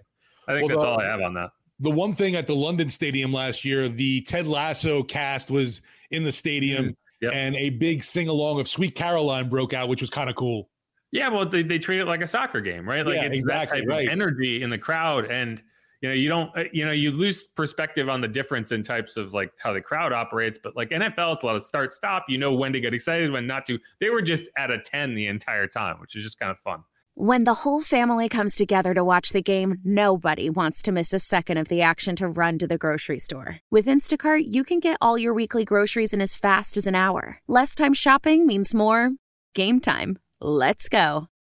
I 0.48 0.54
think 0.54 0.70
well, 0.70 0.80
that's 0.80 0.86
all 0.86 1.00
I 1.00 1.06
have 1.06 1.22
on 1.22 1.34
that 1.36 1.52
the 1.80 1.92
one 1.92 2.14
thing 2.14 2.36
at 2.36 2.48
the 2.48 2.56
London 2.56 2.90
Stadium 2.90 3.34
last 3.34 3.66
year, 3.66 3.88
the 3.90 4.22
Ted 4.22 4.48
Lasso 4.48 5.04
cast 5.04 5.52
was 5.52 5.82
in 6.12 6.24
the 6.24 6.32
stadium, 6.32 6.86
mm, 6.86 6.96
yep. 7.22 7.34
and 7.34 7.56
a 7.56 7.70
big 7.72 8.04
sing 8.04 8.28
along 8.28 8.60
of 8.60 8.68
Sweet 8.68 8.96
Caroline 8.96 9.50
broke 9.50 9.74
out, 9.74 9.90
which 9.90 10.02
was 10.02 10.10
kind 10.10 10.30
of 10.30 10.36
cool. 10.36 10.70
Yeah, 11.12 11.30
well, 11.30 11.48
they, 11.48 11.64
they 11.64 11.80
treat 11.80 12.00
it 12.00 12.06
like 12.06 12.22
a 12.22 12.28
soccer 12.28 12.62
game, 12.62 12.88
right? 12.88 13.06
Like 13.06 13.16
yeah, 13.16 13.24
it's 13.24 13.40
exactly, 13.40 13.82
that 13.82 13.86
type 13.86 13.90
right. 13.90 14.08
of 14.08 14.12
energy 14.12 14.64
in 14.64 14.70
the 14.70 14.78
crowd. 14.78 15.26
And, 15.26 15.62
you 16.06 16.12
know, 16.12 16.16
you 16.16 16.30
don't, 16.30 16.56
uh, 16.56 16.64
you 16.72 16.86
know, 16.86 16.92
you 16.92 17.10
lose 17.10 17.48
perspective 17.48 18.10
on 18.10 18.22
the 18.22 18.28
difference 18.28 18.72
in 18.72 18.84
types 18.84 19.18
of 19.18 19.34
like 19.34 19.52
how 19.58 19.74
the 19.74 19.82
crowd 19.82 20.14
operates. 20.14 20.60
But 20.62 20.76
like 20.76 20.92
NFL, 20.92 21.34
it's 21.34 21.44
a 21.44 21.46
lot 21.46 21.56
of 21.56 21.64
start 21.64 21.94
stop. 21.94 22.26
You 22.30 22.38
know 22.38 22.54
when 22.54 22.74
to 22.74 22.80
get 22.80 22.94
excited, 22.94 23.32
when 23.32 23.48
not 23.48 23.66
to. 23.66 23.80
They 24.00 24.10
were 24.10 24.22
just 24.22 24.50
at 24.56 24.70
a 24.70 24.80
10 24.80 25.16
the 25.16 25.26
entire 25.26 25.68
time, 25.68 26.00
which 26.00 26.16
is 26.16 26.24
just 26.24 26.38
kind 26.40 26.52
of 26.52 26.60
fun. 26.60 26.84
When 27.16 27.46
the 27.46 27.54
whole 27.54 27.82
family 27.82 28.30
comes 28.30 28.56
together 28.56 28.94
to 28.94 29.04
watch 29.04 29.30
the 29.30 29.42
game, 29.42 29.78
nobody 29.84 30.50
wants 30.50 30.82
to 30.84 30.92
miss 30.92 31.14
a 31.14 31.20
second 31.20 31.58
of 31.58 31.70
the 31.70 31.82
action 31.82 32.16
to 32.18 32.28
run 32.28 32.60
to 32.60 32.68
the 32.68 32.78
grocery 32.78 33.20
store. 33.20 33.60
With 33.72 33.88
Instacart, 33.88 34.44
you 34.46 34.64
can 34.64 34.80
get 34.80 34.98
all 35.02 35.18
your 35.18 35.34
weekly 35.34 35.66
groceries 35.66 36.14
in 36.14 36.22
as 36.22 36.36
fast 36.36 36.78
as 36.78 36.86
an 36.86 36.96
hour. 36.96 37.40
Less 37.48 37.74
time 37.74 37.94
shopping 37.94 38.46
means 38.46 38.76
more 38.76 39.12
game 39.56 39.80
time. 39.80 40.20
Let's 40.40 40.88
go. 40.88 41.30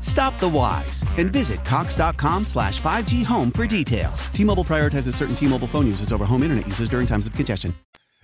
Stop 0.00 0.38
the 0.38 0.48
whys 0.48 1.04
and 1.18 1.32
visit 1.32 1.64
Cox.com 1.64 2.44
slash 2.44 2.80
5G 2.80 3.24
home 3.24 3.50
for 3.50 3.66
details. 3.66 4.26
T 4.28 4.44
Mobile 4.44 4.64
prioritizes 4.64 5.14
certain 5.14 5.34
T 5.34 5.48
Mobile 5.48 5.66
phone 5.66 5.86
users 5.86 6.12
over 6.12 6.24
home 6.24 6.42
internet 6.42 6.66
users 6.66 6.88
during 6.88 7.06
times 7.06 7.26
of 7.26 7.34
congestion. 7.34 7.74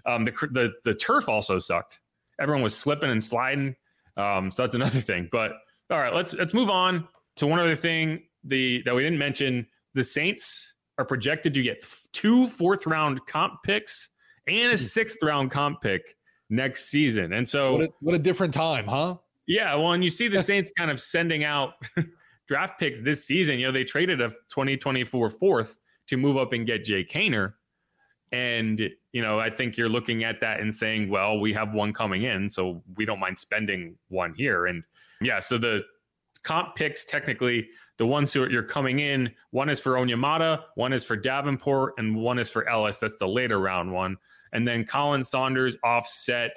Um, 0.06 0.25
the, 0.25 0.32
the 0.52 0.73
the 0.85 0.94
turf 0.94 1.28
also 1.28 1.58
sucked. 1.58 2.00
Everyone 2.40 2.62
was 2.62 2.76
slipping 2.76 3.11
and 3.11 3.23
sliding. 3.23 3.75
Um, 4.16 4.50
so 4.50 4.62
that's 4.62 4.75
another 4.75 5.00
thing. 5.00 5.28
But 5.32 5.52
all 5.90 5.99
right, 5.99 6.14
let's 6.14 6.35
let's 6.35 6.54
move 6.54 6.70
on 6.70 7.08
to 7.37 7.46
one 7.46 7.58
other 7.58 7.76
thing. 7.76 8.23
The 8.44 8.82
that 8.85 8.94
we 8.94 9.02
didn't 9.02 9.18
mention. 9.18 9.66
The 9.94 10.04
Saints 10.04 10.75
are 10.99 11.04
projected 11.04 11.54
to 11.54 11.62
get 11.62 11.85
two 12.12 12.46
fourth 12.49 12.87
round 12.87 13.25
comp 13.26 13.62
picks 13.64 14.11
and 14.46 14.73
a 14.73 14.76
sixth 14.76 15.18
round 15.23 15.50
comp 15.50 15.80
pick 15.80 16.16
next 16.50 16.87
season. 16.90 17.32
And 17.32 17.49
so 17.49 17.73
What 17.73 17.82
a, 17.82 17.88
what 18.00 18.14
a 18.14 18.18
different 18.18 18.54
time, 18.54 18.87
huh? 18.87 19.16
Yeah, 19.47 19.75
well, 19.76 19.93
and 19.93 20.03
you 20.03 20.11
see 20.11 20.29
the 20.29 20.43
Saints 20.43 20.73
kind 20.76 20.91
of 20.91 21.00
sending 21.00 21.45
out 21.45 21.75
draft 22.49 22.79
picks 22.79 23.00
this 23.00 23.25
season. 23.25 23.59
You 23.59 23.67
know, 23.67 23.73
they 23.73 23.85
traded 23.85 24.21
a 24.21 24.29
2024 24.29 25.31
fourth 25.31 25.79
to 26.09 26.17
move 26.17 26.37
up 26.37 26.53
and 26.53 26.67
get 26.67 26.85
Jake 26.85 27.11
Haener. 27.11 27.55
And, 28.33 28.91
you 29.12 29.23
know, 29.23 29.38
I 29.38 29.50
think 29.50 29.76
you're 29.76 29.88
looking 29.88 30.25
at 30.25 30.41
that 30.41 30.61
and 30.61 30.75
saying, 30.75 31.09
well, 31.09 31.38
we 31.38 31.53
have 31.53 31.73
one 31.73 31.93
coming 31.93 32.25
in, 32.25 32.50
so 32.50 32.83
we 32.97 33.05
don't 33.05 33.21
mind 33.21 33.38
spending 33.38 33.97
one 34.09 34.35
here. 34.35 34.67
And 34.67 34.83
yeah, 35.21 35.38
so 35.38 35.59
the 35.59 35.83
comp 36.43 36.75
picks 36.75 37.05
technically, 37.05 37.69
the 37.99 38.07
ones 38.07 38.33
who 38.33 38.43
are, 38.43 38.50
you're 38.50 38.62
coming 38.65 38.99
in, 38.99 39.31
one 39.50 39.69
is 39.69 39.79
for 39.79 39.93
Onyemata, 39.93 40.65
one 40.75 40.93
is 40.93 41.05
for 41.05 41.17
Davenport, 41.17 41.95
and 41.99 42.17
one 42.17 42.38
is 42.38 42.50
for 42.50 42.69
Ellis. 42.69 42.99
That's 42.99 43.17
the 43.17 43.29
later 43.29 43.61
round 43.61 43.93
one. 43.93 44.17
And 44.53 44.67
then 44.67 44.85
Khalen 44.85 45.25
Saunders 45.25 45.76
offset 45.85 46.57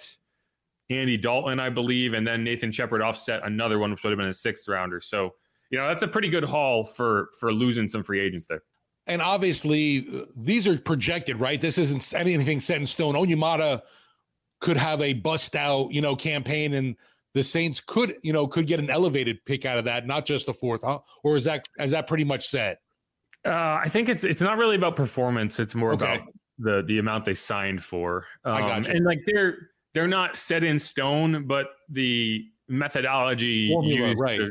Andy 0.89 1.17
Dalton, 1.17 1.60
I 1.60 1.69
believe, 1.69 2.13
and 2.13 2.25
then 2.25 2.43
Nathan 2.43 2.72
Shepherd 2.72 3.01
offset 3.01 3.41
another 3.43 3.77
one, 3.79 3.91
which 3.91 4.03
would 4.03 4.10
have 4.12 4.17
been 4.17 4.29
a 4.29 4.34
sixth 4.34 4.67
rounder. 4.67 5.01
So, 5.01 5.36
you 5.69 5.77
know, 5.77 5.88
that's 5.88 6.03
a 6.03 6.08
pretty 6.08 6.29
good 6.29 6.43
haul 6.43 6.84
for 6.84 7.29
for 7.39 7.53
losing 7.53 7.88
some 7.88 8.03
free 8.03 8.19
agents 8.19 8.48
there. 8.48 8.63
And 9.08 9.22
obviously, 9.22 10.08
these 10.36 10.67
are 10.67 10.77
projected, 10.77 11.39
right? 11.39 11.60
This 11.60 11.77
isn't 11.77 12.13
anything 12.13 12.60
set 12.60 12.77
in 12.77 12.86
stone. 12.86 13.15
Onyemata 13.15 13.81
could 14.62 14.77
have 14.77 15.01
a 15.01 15.13
bust 15.13 15.55
out, 15.55 15.91
you 15.91 16.01
know, 16.01 16.15
campaign, 16.15 16.74
and 16.74 16.96
the 17.34 17.43
Saints 17.43 17.79
could, 17.79 18.15
you 18.24 18.34
know, 18.34 18.48
could 18.48 18.67
get 18.67 18.79
an 18.79 18.89
elevated 18.89 19.43
pick 19.46 19.65
out 19.65 19.77
of 19.77 19.86
that, 19.86 20.08
not 20.08 20.25
just 20.25 20.48
the 20.48 20.53
fourth, 20.53 20.81
huh? 20.84 21.00
Or 21.24 21.38
is 21.38 21.43
that 21.43 21.67
is 21.79 21.91
that 21.91 22.08
pretty 22.08 22.24
much 22.24 22.48
set? 22.48 22.81
Uh, 23.46 23.79
I 23.84 23.89
think 23.89 24.10
it's 24.10 24.24
it's 24.24 24.41
not 24.41 24.58
really 24.58 24.75
about 24.75 24.96
performance. 24.96 25.60
It's 25.60 25.75
more 25.75 25.93
Okay. 25.93 26.15
about 26.15 26.27
the 26.58 26.84
the 26.88 26.98
amount 26.98 27.25
they 27.25 27.36
signed 27.36 27.84
for. 27.84 28.25
Um, 28.43 28.53
I 28.53 28.62
gotcha. 28.62 28.91
And 28.91 29.05
like 29.05 29.19
they're 29.25 29.69
they're 29.93 30.08
not 30.08 30.38
set 30.38 30.63
in 30.63 30.79
stone, 30.79 31.46
but 31.48 31.67
the 31.89 32.46
methodology 32.67 33.69
Formula, 33.69 34.10
used 34.10 34.22
right. 34.22 34.41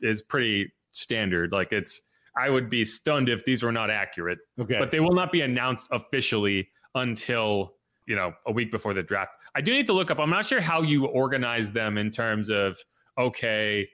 is 0.00 0.22
pretty 0.22 0.72
standard. 0.92 1.52
Like 1.52 1.72
it's 1.72 2.00
I 2.36 2.50
would 2.50 2.68
be 2.68 2.84
stunned 2.84 3.28
if 3.28 3.44
these 3.44 3.62
were 3.62 3.72
not 3.72 3.90
accurate. 3.90 4.38
Okay. 4.60 4.78
but 4.78 4.90
they 4.90 5.00
will 5.00 5.14
not 5.14 5.32
be 5.32 5.40
announced 5.40 5.88
officially 5.90 6.68
until 6.94 7.74
you 8.06 8.16
know 8.16 8.32
a 8.46 8.52
week 8.52 8.70
before 8.70 8.94
the 8.94 9.02
draft. 9.02 9.32
I 9.54 9.60
do 9.60 9.72
need 9.72 9.86
to 9.86 9.92
look 9.92 10.10
up. 10.10 10.18
I'm 10.18 10.30
not 10.30 10.46
sure 10.46 10.60
how 10.60 10.82
you 10.82 11.06
organize 11.06 11.72
them 11.72 11.98
in 11.98 12.10
terms 12.10 12.50
of 12.50 12.78
okay, 13.18 13.88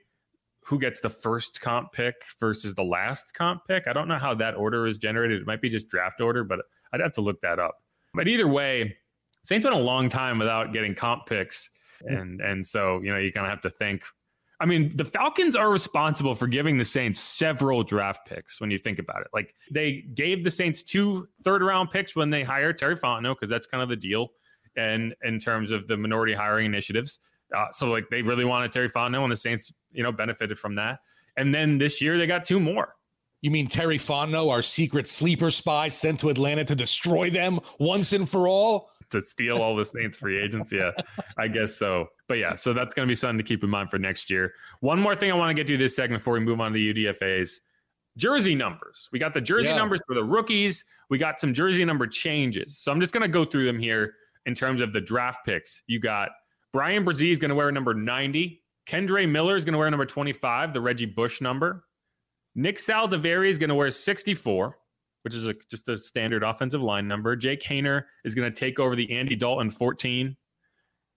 who 0.65 0.79
gets 0.79 0.99
the 0.99 1.09
first 1.09 1.61
comp 1.61 1.91
pick 1.91 2.15
versus 2.39 2.75
the 2.75 2.83
last 2.83 3.33
comp 3.33 3.61
pick. 3.67 3.87
I 3.87 3.93
don't 3.93 4.07
know 4.07 4.17
how 4.17 4.33
that 4.35 4.55
order 4.55 4.87
is 4.87 4.97
generated. 4.97 5.41
It 5.41 5.47
might 5.47 5.61
be 5.61 5.69
just 5.69 5.87
draft 5.87 6.21
order, 6.21 6.43
but 6.43 6.59
I'd 6.91 7.01
have 7.01 7.13
to 7.13 7.21
look 7.21 7.41
that 7.41 7.59
up. 7.59 7.75
But 8.13 8.27
either 8.27 8.47
way, 8.47 8.95
Saints 9.43 9.65
went 9.65 9.75
a 9.75 9.79
long 9.79 10.09
time 10.09 10.39
without 10.39 10.73
getting 10.73 10.95
comp 10.95 11.25
picks, 11.25 11.69
and 12.01 12.41
and 12.41 12.65
so 12.65 12.99
you 13.01 13.11
know 13.11 13.19
you 13.19 13.31
kind 13.31 13.45
of 13.45 13.49
have 13.49 13.61
to 13.61 13.69
think. 13.69 14.03
I 14.59 14.65
mean, 14.65 14.95
the 14.95 15.03
Falcons 15.03 15.57
are 15.57 15.69
responsible 15.69 16.35
for 16.35 16.47
giving 16.47 16.77
the 16.77 16.85
Saints 16.85 17.19
several 17.19 17.83
draft 17.83 18.25
picks 18.25 18.61
when 18.61 18.71
you 18.71 18.79
think 18.79 18.97
about 18.97 19.21
it. 19.21 19.27
Like 19.33 19.53
they 19.71 20.05
gave 20.13 20.43
the 20.43 20.51
Saints 20.51 20.83
two 20.83 21.27
third 21.43 21.61
round 21.61 21.91
picks 21.91 22.15
when 22.15 22.29
they 22.29 22.43
hired 22.43 22.77
Terry 22.77 22.95
Fontenot, 22.95 23.35
because 23.35 23.49
that's 23.49 23.67
kind 23.67 23.83
of 23.83 23.89
the 23.89 23.95
deal. 23.97 24.29
And 24.77 25.13
in 25.23 25.37
terms 25.37 25.71
of 25.71 25.87
the 25.87 25.97
minority 25.97 26.33
hiring 26.33 26.65
initiatives. 26.65 27.19
Uh, 27.55 27.65
so 27.71 27.87
like 27.87 28.05
they 28.09 28.21
really 28.21 28.45
wanted 28.45 28.71
Terry 28.71 28.89
Fontenot 28.89 29.23
and 29.23 29.31
the 29.31 29.35
Saints, 29.35 29.71
you 29.91 30.01
know, 30.01 30.11
benefited 30.11 30.57
from 30.57 30.75
that. 30.75 30.99
And 31.37 31.53
then 31.53 31.77
this 31.77 32.01
year 32.01 32.17
they 32.17 32.25
got 32.25 32.45
two 32.45 32.59
more. 32.59 32.95
You 33.41 33.51
mean 33.51 33.67
Terry 33.67 33.97
Fontenot, 33.97 34.49
our 34.49 34.61
secret 34.61 35.07
sleeper 35.07 35.51
spy 35.51 35.89
sent 35.89 36.21
to 36.21 36.29
Atlanta 36.29 36.63
to 36.63 36.75
destroy 36.75 37.29
them 37.29 37.59
once 37.77 38.13
and 38.13 38.27
for 38.27 38.47
all? 38.47 38.89
To 39.13 39.21
steal 39.21 39.57
all 39.57 39.75
the 39.75 39.85
Saints 39.85 40.17
free 40.17 40.39
agents. 40.41 40.71
Yeah, 40.71 40.91
I 41.37 41.47
guess 41.47 41.73
so. 41.73 42.07
But 42.27 42.39
yeah, 42.39 42.55
so 42.55 42.73
that's 42.73 42.93
going 42.93 43.07
to 43.07 43.11
be 43.11 43.15
something 43.15 43.37
to 43.37 43.43
keep 43.43 43.63
in 43.63 43.69
mind 43.69 43.89
for 43.89 43.97
next 43.97 44.29
year. 44.29 44.53
One 44.81 44.99
more 44.99 45.15
thing 45.15 45.31
I 45.31 45.35
want 45.35 45.49
to 45.49 45.53
get 45.53 45.67
to 45.71 45.77
this 45.77 45.95
segment 45.95 46.21
before 46.21 46.33
we 46.33 46.39
move 46.41 46.59
on 46.59 46.71
to 46.71 46.73
the 46.73 46.93
UDFA's 47.05 47.61
jersey 48.17 48.55
numbers. 48.55 49.09
We 49.11 49.19
got 49.19 49.33
the 49.33 49.41
jersey 49.41 49.69
Yeah. 49.69 49.77
numbers 49.77 49.99
for 50.07 50.13
the 50.13 50.23
rookies. 50.23 50.83
We 51.09 51.17
got 51.17 51.39
some 51.39 51.53
jersey 51.53 51.83
number 51.85 52.05
changes. 52.07 52.77
So 52.79 52.91
I'm 52.91 52.99
just 52.99 53.13
going 53.13 53.21
to 53.21 53.27
go 53.27 53.45
through 53.45 53.65
them 53.65 53.79
here 53.79 54.13
in 54.45 54.53
terms 54.53 54.81
of 54.81 54.93
the 54.93 55.01
draft 55.01 55.45
picks. 55.45 55.81
You 55.87 55.99
got 55.99 56.29
Bryan 56.73 57.05
Bresee 57.05 57.31
is 57.31 57.39
going 57.39 57.49
to 57.49 57.55
wear 57.55 57.71
number 57.71 57.93
90. 57.93 58.61
Kendre 58.87 59.29
Miller 59.29 59.55
is 59.55 59.63
going 59.63 59.73
to 59.73 59.79
wear 59.79 59.89
number 59.89 60.05
25, 60.05 60.73
the 60.73 60.81
Reggie 60.81 61.05
Bush 61.05 61.39
number. 61.39 61.85
Nick 62.55 62.77
Saldiveri 62.77 63.49
is 63.49 63.57
going 63.57 63.69
to 63.69 63.75
wear 63.75 63.89
64 63.89 64.77
which 65.23 65.35
is 65.35 65.47
a, 65.47 65.55
just 65.69 65.89
a 65.89 65.97
standard 65.97 66.43
offensive 66.43 66.81
line 66.81 67.07
number. 67.07 67.35
Jake 67.35 67.63
Haener 67.63 68.03
is 68.23 68.35
going 68.35 68.51
to 68.51 68.57
take 68.57 68.79
over 68.79 68.95
the 68.95 69.11
Andy 69.11 69.35
Dalton 69.35 69.71
14. 69.71 70.35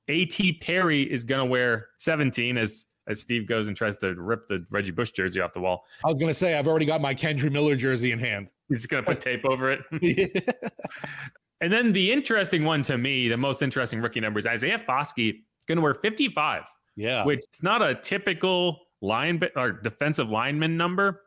A.T. 0.08 0.52
Perry 0.62 1.02
is 1.02 1.24
going 1.24 1.40
to 1.40 1.46
wear 1.46 1.88
17 1.98 2.56
as 2.58 2.86
as 3.08 3.20
Steve 3.20 3.46
goes 3.46 3.68
and 3.68 3.76
tries 3.76 3.96
to 3.98 4.14
rip 4.14 4.48
the 4.48 4.66
Reggie 4.68 4.90
Bush 4.90 5.12
jersey 5.12 5.40
off 5.40 5.52
the 5.52 5.60
wall. 5.60 5.84
I 6.04 6.08
was 6.08 6.16
going 6.16 6.26
to 6.26 6.34
say, 6.34 6.58
I've 6.58 6.66
already 6.66 6.86
got 6.86 7.00
my 7.00 7.14
Kendre 7.14 7.52
Miller 7.52 7.76
jersey 7.76 8.10
in 8.10 8.18
hand. 8.18 8.48
He's 8.68 8.84
going 8.84 9.04
to 9.04 9.08
put 9.08 9.20
tape 9.20 9.44
over 9.44 9.70
it. 9.70 9.80
and 11.60 11.72
then 11.72 11.92
the 11.92 12.10
interesting 12.10 12.64
one 12.64 12.82
to 12.82 12.98
me, 12.98 13.28
the 13.28 13.36
most 13.36 13.62
interesting 13.62 14.00
rookie 14.00 14.18
number 14.18 14.40
is 14.40 14.46
Isaiah 14.46 14.78
Foskey 14.78 15.42
going 15.66 15.76
to 15.76 15.82
wear 15.82 15.94
55, 15.94 16.64
yeah. 16.96 17.24
which 17.24 17.40
is 17.52 17.62
not 17.62 17.82
a 17.82 17.94
typical 17.94 18.80
line 19.02 19.40
or 19.56 19.72
defensive 19.72 20.28
lineman 20.28 20.76
number, 20.76 21.22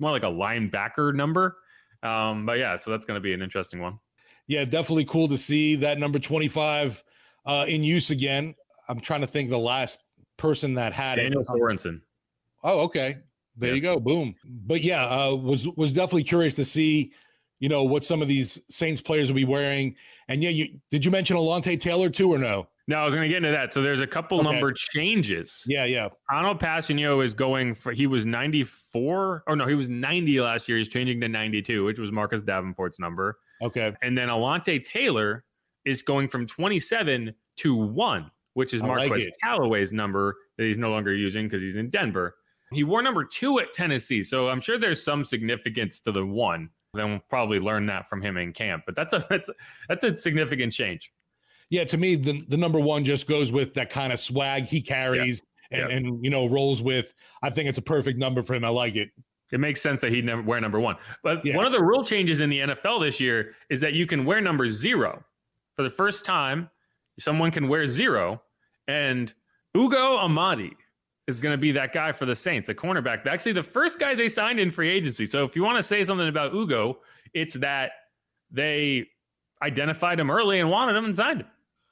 more 0.00 0.10
like 0.10 0.22
a 0.22 0.26
linebacker 0.26 1.14
number. 1.14 1.56
Um, 2.02 2.46
but 2.46 2.58
yeah, 2.58 2.76
so 2.76 2.90
that's 2.90 3.06
going 3.06 3.16
to 3.16 3.20
be 3.22 3.32
an 3.32 3.42
interesting 3.42 3.80
one. 3.80 3.98
Yeah, 4.46 4.64
definitely 4.64 5.04
cool 5.04 5.28
to 5.28 5.36
see 5.36 5.76
that 5.76 5.98
number 5.98 6.18
25 6.18 7.02
uh, 7.44 7.64
in 7.68 7.82
use 7.82 8.10
again. 8.10 8.54
I'm 8.88 9.00
trying 9.00 9.20
to 9.20 9.26
think 9.26 9.50
the 9.50 9.58
last 9.58 10.00
person 10.36 10.74
that 10.74 10.92
had 10.92 11.16
Daniel 11.16 11.42
it. 11.42 11.48
Sorensen. 11.48 12.00
Oh, 12.64 12.80
okay. 12.82 13.18
There 13.56 13.70
Yeah. 13.70 13.74
you 13.74 13.80
go. 13.82 14.00
Boom. 14.00 14.34
But 14.44 14.82
yeah, 14.82 15.04
uh, 15.06 15.34
was 15.34 15.66
was 15.76 15.92
definitely 15.92 16.24
curious 16.24 16.54
to 16.54 16.64
see, 16.64 17.12
you 17.58 17.68
know, 17.68 17.82
what 17.84 18.04
some 18.04 18.22
of 18.22 18.28
these 18.28 18.60
Saints 18.68 19.00
players 19.00 19.28
will 19.28 19.36
be 19.36 19.44
wearing. 19.44 19.96
And 20.28 20.42
yeah, 20.42 20.50
you 20.50 20.78
did 20.90 21.04
you 21.04 21.10
mention 21.10 21.36
Alontae 21.36 21.78
Taylor 21.80 22.08
too 22.08 22.32
or 22.32 22.38
no? 22.38 22.68
No, 22.88 22.96
I 22.96 23.04
was 23.04 23.14
going 23.14 23.22
to 23.24 23.28
get 23.28 23.36
into 23.36 23.50
that. 23.50 23.72
So 23.74 23.82
there's 23.82 24.00
a 24.00 24.06
couple 24.06 24.40
Okay. 24.40 24.50
number 24.50 24.72
changes. 24.72 25.62
Yeah, 25.68 25.84
yeah. 25.84 26.08
Arnold 26.30 26.58
Passanio 26.58 27.22
is 27.22 27.34
going 27.34 27.74
for 27.74 27.92
he 27.92 28.06
was 28.06 28.24
94. 28.24 29.44
Oh 29.46 29.54
no, 29.54 29.66
he 29.66 29.74
was 29.74 29.90
90 29.90 30.40
last 30.40 30.68
year. 30.68 30.78
He's 30.78 30.88
changing 30.88 31.20
to 31.20 31.28
92, 31.28 31.84
which 31.84 31.98
was 31.98 32.10
Marcus 32.10 32.42
Davenport's 32.42 32.98
number. 32.98 33.38
Okay. 33.62 33.94
And 34.02 34.16
then 34.16 34.28
Alontae 34.28 34.82
Taylor 34.82 35.44
is 35.84 36.02
going 36.02 36.28
from 36.28 36.46
27 36.46 37.34
to 37.58 37.74
1, 37.74 38.30
which 38.54 38.72
is 38.74 38.80
I 38.82 38.86
like. 38.86 39.22
Callaway's 39.42 39.92
number 39.92 40.36
that 40.56 40.64
he's 40.64 40.78
no 40.78 40.90
longer 40.90 41.14
using 41.14 41.46
because 41.46 41.62
he's 41.62 41.76
in 41.76 41.90
Denver. 41.90 42.36
He 42.72 42.84
wore 42.84 43.02
number 43.02 43.24
two 43.24 43.60
at 43.60 43.72
Tennessee. 43.72 44.22
So 44.22 44.48
I'm 44.48 44.60
sure 44.60 44.78
there's 44.78 45.02
some 45.02 45.24
significance 45.24 46.00
to 46.00 46.12
the 46.12 46.24
one. 46.24 46.68
then 46.94 47.10
we'll 47.10 47.20
probably 47.28 47.60
learn 47.60 47.86
that 47.86 48.06
from 48.08 48.20
him 48.22 48.36
in 48.36 48.52
camp. 48.52 48.84
But 48.86 48.94
that's 48.94 49.12
a 49.12 49.26
that's 49.30 49.48
a, 49.48 49.54
that's 49.88 50.04
a 50.04 50.16
significant 50.16 50.72
change. 50.72 51.12
Yeah, 51.70 51.84
to 51.84 51.98
me, 51.98 52.16
the 52.16 52.42
the 52.48 52.56
number 52.56 52.80
one 52.80 53.04
just 53.04 53.26
goes 53.26 53.52
with 53.52 53.74
that 53.74 53.90
kind 53.90 54.12
of 54.12 54.20
swag 54.20 54.64
he 54.64 54.80
carries 54.80 55.42
yeah. 55.70 55.78
And, 55.78 55.90
yeah. 55.90 55.96
and 55.96 56.24
you 56.24 56.30
know 56.30 56.46
rolls 56.48 56.82
with. 56.82 57.14
I 57.42 57.50
think 57.50 57.68
it's 57.68 57.78
a 57.78 57.82
perfect 57.82 58.18
number 58.18 58.42
for 58.42 58.54
him. 58.54 58.64
I 58.64 58.68
like 58.68 58.96
it. 58.96 59.10
It 59.52 59.60
makes 59.60 59.80
sense 59.80 60.00
that 60.02 60.12
he'd 60.12 60.24
never 60.24 60.42
wear 60.42 60.60
number 60.60 60.80
one. 60.80 60.96
But 61.22 61.44
yeah. 61.44 61.56
one 61.56 61.64
of 61.64 61.72
the 61.72 61.82
rule 61.82 62.04
changes 62.04 62.40
in 62.40 62.50
the 62.50 62.60
NFL 62.60 63.00
this 63.00 63.18
year 63.18 63.54
is 63.70 63.80
that 63.80 63.94
you 63.94 64.06
can 64.06 64.24
wear 64.24 64.40
number 64.40 64.68
zero 64.68 65.24
for 65.74 65.82
the 65.82 65.90
first 65.90 66.24
time. 66.24 66.68
Someone 67.18 67.50
can 67.50 67.66
wear 67.66 67.86
zero, 67.86 68.42
and 68.86 69.32
Ugo 69.76 70.18
Amadi 70.18 70.76
is 71.26 71.40
going 71.40 71.52
to 71.52 71.58
be 71.58 71.72
that 71.72 71.92
guy 71.92 72.12
for 72.12 72.26
the 72.26 72.34
Saints, 72.34 72.68
a 72.68 72.74
cornerback. 72.74 73.26
Actually, 73.26 73.52
the 73.52 73.62
first 73.62 73.98
guy 73.98 74.14
they 74.14 74.28
signed 74.28 74.58
in 74.58 74.70
free 74.70 74.88
agency. 74.88 75.26
So 75.26 75.44
if 75.44 75.56
you 75.56 75.62
want 75.62 75.76
to 75.76 75.82
say 75.82 76.02
something 76.04 76.28
about 76.28 76.54
Ugo, 76.54 76.98
it's 77.34 77.54
that 77.54 77.90
they 78.50 79.06
identified 79.62 80.18
him 80.18 80.30
early 80.30 80.60
and 80.60 80.70
wanted 80.70 80.96
him 80.96 81.04
and 81.04 81.14
signed 81.14 81.40
him. 81.40 81.48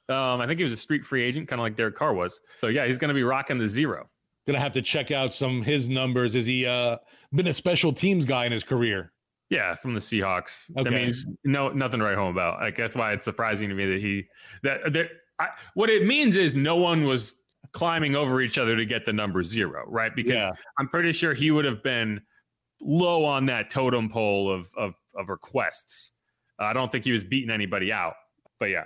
Um, 0.09 0.41
I 0.41 0.47
think 0.47 0.57
he 0.57 0.63
was 0.63 0.73
a 0.73 0.77
street 0.77 1.05
free 1.05 1.23
agent, 1.23 1.47
kind 1.47 1.59
of 1.59 1.63
like 1.63 1.75
Derek 1.75 1.95
Carr 1.95 2.13
was. 2.13 2.39
So 2.61 2.67
yeah, 2.67 2.85
he's 2.85 2.97
going 2.97 3.09
to 3.09 3.15
be 3.15 3.23
rocking 3.23 3.57
the 3.57 3.67
zero. 3.67 4.09
Gonna 4.47 4.59
have 4.61 4.73
to 4.73 4.81
check 4.81 5.11
out 5.11 5.33
some 5.33 5.61
his 5.61 5.89
numbers. 5.89 6.33
Has 6.33 6.45
he 6.45 6.65
uh, 6.65 6.97
been 7.33 7.47
a 7.47 7.53
special 7.53 7.91
teams 7.91 8.23
guy 8.23 8.45
in 8.45 8.53
his 8.53 8.63
career? 8.63 9.11
Yeah, 9.49 9.75
from 9.75 9.93
the 9.93 9.99
Seahawks. 9.99 10.71
Okay. 10.71 10.83
That 10.85 10.91
means 10.95 11.25
no 11.43 11.67
nothing 11.69 11.99
to 11.99 12.05
write 12.05 12.15
home 12.15 12.31
about. 12.31 12.61
Like 12.61 12.77
that's 12.77 12.95
why 12.95 13.11
it's 13.11 13.25
surprising 13.25 13.67
to 13.67 13.75
me 13.75 13.85
that 13.87 13.99
he 13.99 14.25
that 14.63 14.93
that 14.93 15.09
I, 15.37 15.49
what 15.73 15.89
it 15.89 16.05
means 16.05 16.37
is 16.37 16.55
no 16.55 16.77
one 16.77 17.03
was 17.03 17.35
climbing 17.73 18.15
over 18.15 18.39
each 18.41 18.57
other 18.57 18.77
to 18.77 18.85
get 18.85 19.05
the 19.05 19.11
number 19.11 19.43
zero, 19.43 19.83
right? 19.85 20.15
Because 20.15 20.39
yeah. 20.39 20.51
I'm 20.79 20.87
pretty 20.87 21.11
sure 21.11 21.33
he 21.33 21.51
would 21.51 21.65
have 21.65 21.83
been 21.83 22.21
low 22.79 23.25
on 23.25 23.47
that 23.47 23.69
totem 23.69 24.07
pole 24.09 24.49
of 24.49 24.69
of, 24.77 24.95
of 25.17 25.27
requests. 25.27 26.13
I 26.57 26.71
don't 26.71 26.89
think 26.89 27.03
he 27.03 27.11
was 27.11 27.25
beating 27.25 27.51
anybody 27.51 27.91
out, 27.91 28.13
but 28.61 28.67
yeah. 28.67 28.85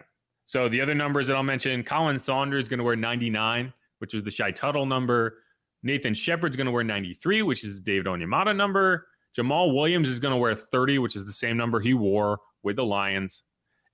So 0.51 0.67
the 0.67 0.81
other 0.81 0.93
numbers 0.93 1.27
that 1.27 1.38
I'll 1.38 1.43
mention: 1.43 1.81
Khalen 1.81 2.20
Saunders 2.20 2.63
is 2.63 2.70
going 2.70 2.79
to 2.79 2.84
wear 2.84 2.98
99, 2.98 3.72
which 4.00 4.13
is 4.13 4.22
the 4.22 4.29
Shy 4.29 4.51
Tuttle 4.51 4.86
number. 4.86 5.38
Nathan 5.81 6.13
Shepherd's 6.13 6.58
going 6.58 6.65
to 6.65 6.74
wear 6.74 6.84
93, 6.84 7.41
which 7.43 7.63
is 7.63 7.79
David 7.79 8.05
Onyemata 8.05 8.53
number. 8.53 9.08
Jamaal 9.38 9.74
Williams 9.74 10.10
is 10.10 10.20
going 10.20 10.34
to 10.34 10.38
wear 10.38 10.53
30, 10.53 11.00
which 11.00 11.15
is 11.15 11.24
the 11.24 11.31
same 11.31 11.55
number 11.55 11.79
he 11.79 11.93
wore 11.93 12.39
with 12.63 12.75
the 12.75 12.84
Lions. 12.84 13.43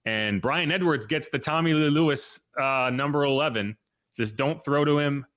And 0.06 0.42
Bryan 0.42 0.72
Edwards 0.72 1.06
gets 1.06 1.30
the 1.30 1.38
Tommy 1.38 1.76
Lee 1.76 1.92
Lewis 1.92 2.40
uh, 2.60 2.90
number 2.92 3.26
11. 3.26 3.78
Just 4.16 4.36
don't 4.36 4.66
throw 4.66 4.84
to 4.84 4.98
him 4.98 5.28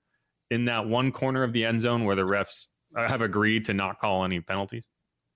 in 0.50 0.64
that 0.64 0.86
one 0.86 1.12
corner 1.12 1.42
of 1.42 1.52
the 1.52 1.66
end 1.66 1.82
zone 1.82 2.06
where 2.06 2.16
the 2.16 2.22
refs 2.22 2.68
uh, 2.96 3.06
have 3.06 3.20
agreed 3.20 3.66
to 3.66 3.74
not 3.74 4.00
call 4.00 4.24
any 4.24 4.40
penalties. 4.40 4.86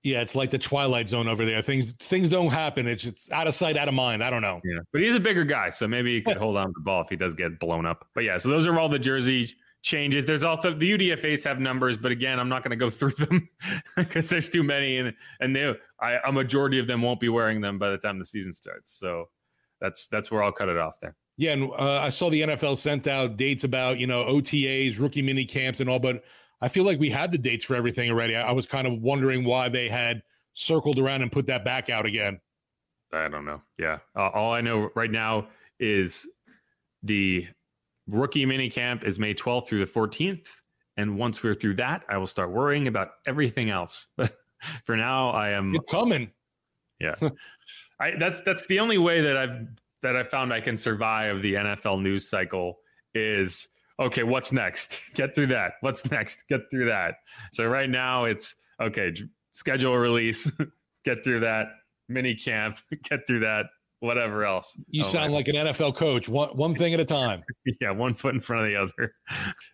Yeah, 0.05 0.21
it's 0.21 0.35
like 0.35 0.51
the 0.51 0.59
twilight 0.59 1.09
zone 1.09 1.27
over 1.27 1.45
there. 1.45 1.63
Things 1.63 1.93
things 1.93 2.29
don't 2.29 2.51
happen. 2.51 2.85
It's 2.87 3.05
it's 3.05 3.31
out 3.31 3.47
of 3.47 3.55
sight, 3.55 3.75
out 3.75 3.87
of 3.87 3.95
mind. 3.95 4.23
I 4.23 4.29
don't 4.29 4.43
know. 4.43 4.61
Yeah, 4.63 4.79
but 4.93 5.01
he's 5.01 5.15
a 5.15 5.19
bigger 5.19 5.43
guy, 5.43 5.71
so 5.71 5.87
maybe 5.87 6.13
he 6.13 6.21
could 6.21 6.37
hold 6.37 6.57
on 6.57 6.67
to 6.67 6.73
the 6.75 6.83
ball 6.83 7.01
if 7.01 7.09
he 7.09 7.15
does 7.15 7.33
get 7.33 7.59
blown 7.59 7.87
up. 7.87 8.07
But 8.13 8.23
yeah, 8.23 8.37
so 8.37 8.49
those 8.49 8.67
are 8.67 8.77
all 8.79 8.87
the 8.87 8.99
jersey 8.99 9.51
changes. 9.81 10.23
There's 10.23 10.43
also 10.43 10.75
the 10.75 10.91
UDFA's 10.91 11.43
have 11.45 11.59
numbers, 11.59 11.97
but 11.97 12.11
again, 12.11 12.39
I'm 12.39 12.49
not 12.49 12.61
going 12.61 12.69
to 12.69 12.75
go 12.75 12.89
through 12.91 13.13
them 13.13 13.49
because 13.97 14.29
there's 14.29 14.47
too 14.47 14.61
many, 14.61 14.99
and 14.99 15.11
and 15.39 15.55
they, 15.55 15.73
I, 15.99 16.19
a 16.23 16.31
majority 16.31 16.77
of 16.77 16.85
them 16.85 17.01
won't 17.01 17.19
be 17.19 17.29
wearing 17.29 17.59
them 17.59 17.79
by 17.79 17.89
the 17.89 17.97
time 17.97 18.19
the 18.19 18.25
season 18.25 18.53
starts. 18.53 18.95
So 18.99 19.29
that's 19.81 20.07
that's 20.07 20.29
where 20.29 20.43
I'll 20.43 20.51
cut 20.51 20.69
it 20.69 20.77
off 20.77 20.99
there. 21.01 21.15
Yeah, 21.37 21.53
and 21.53 21.71
uh, 21.71 21.99
I 21.99 22.09
saw 22.09 22.29
the 22.29 22.43
NFL 22.43 22.77
sent 22.77 23.07
out 23.07 23.37
dates 23.37 23.63
about 23.63 23.97
you 23.97 24.05
know 24.05 24.23
OTAs, 24.25 24.99
rookie 24.99 25.23
mini 25.23 25.45
camps, 25.45 25.79
and 25.79 25.89
all, 25.89 25.99
but 25.99 26.23
I 26.65 26.67
feel 26.67 26.83
like 26.83 26.99
we 26.99 27.11
had 27.11 27.31
the 27.31 27.37
dates 27.37 27.63
for 27.63 27.75
everything 27.75 28.09
already. 28.09 28.35
I, 28.35 28.49
I 28.49 28.51
was 28.51 28.65
kind 28.65 28.87
of 28.87 28.99
wondering 28.99 29.43
why 29.43 29.69
they 29.69 29.87
had 29.87 30.23
circled 30.55 30.97
around 30.97 31.21
and 31.21 31.31
put 31.31 31.45
that 31.45 31.63
back 31.63 31.91
out 31.91 32.07
again. 32.07 32.39
I 33.13 33.27
don't 33.27 33.45
know. 33.45 33.61
Yeah, 33.77 33.99
uh, 34.15 34.29
all 34.29 34.51
I 34.51 34.61
know 34.61 34.89
right 34.95 35.11
now 35.11 35.47
is 35.79 36.27
the 37.03 37.45
Rookie 38.07 38.47
mini 38.47 38.67
camp 38.67 39.03
is 39.03 39.19
May 39.19 39.35
12th 39.35 39.67
through 39.67 39.85
the 39.85 39.91
14th. 39.91 40.47
And 40.97 41.19
once 41.19 41.43
we're 41.43 41.53
through 41.53 41.75
that, 41.75 42.03
I 42.09 42.17
will 42.17 42.25
start 42.25 42.49
worrying 42.51 42.87
about 42.87 43.09
everything 43.27 43.69
else. 43.69 44.07
But 44.17 44.33
for 44.85 44.97
now, 44.97 45.29
I 45.29 45.49
am 45.49 45.75
it's 45.75 45.91
coming. 45.91 46.31
Yeah. 46.99 47.13
I, 47.99 48.13
that's 48.17 48.41
that's 48.41 48.65
the 48.65 48.79
only 48.79 48.97
way 48.97 49.21
that 49.21 49.37
I've 49.37 49.67
that 50.01 50.15
I 50.15 50.23
found 50.23 50.51
I 50.51 50.61
can 50.61 50.77
survive 50.77 51.43
the 51.43 51.53
NFL 51.53 52.01
news 52.01 52.27
cycle 52.27 52.79
is 53.13 53.67
okay, 53.99 54.23
what's 54.23 54.51
next? 54.51 55.01
Get 55.13 55.35
through 55.35 55.47
that. 55.47 55.73
What's 55.81 56.05
next? 56.11 56.47
Get 56.47 56.61
through 56.69 56.85
that. 56.85 57.15
So 57.53 57.65
right 57.65 57.89
now 57.89 58.25
it's 58.25 58.55
okay, 58.81 59.13
schedule 59.51 59.93
a 59.93 59.99
release, 59.99 60.51
get 61.05 61.23
through 61.23 61.41
that, 61.41 61.67
mini 62.09 62.35
camp, 62.35 62.79
get 63.03 63.25
through 63.27 63.39
that, 63.41 63.67
whatever 63.99 64.45
else. 64.45 64.77
You 64.89 65.03
oh, 65.03 65.07
sound 65.07 65.33
like 65.33 65.47
an 65.47 65.55
NFL 65.55 65.95
coach. 65.95 66.27
One 66.27 66.49
one 66.49 66.75
thing 66.75 66.93
at 66.93 66.99
a 66.99 67.05
time. 67.05 67.43
yeah, 67.79 67.91
one 67.91 68.15
foot 68.15 68.33
in 68.33 68.41
front 68.41 68.65
of 68.65 68.69
the 68.69 68.75
other. 68.75 69.13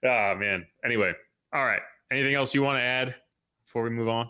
oh 0.06 0.36
man. 0.36 0.66
Anyway, 0.86 1.14
all 1.54 1.66
right. 1.66 1.82
Anything 2.12 2.36
else 2.36 2.54
you 2.54 2.62
want 2.62 2.78
to 2.78 2.84
add 2.84 3.16
before 3.66 3.84
we 3.84 3.90
move 3.90 4.10
on? 4.10 4.30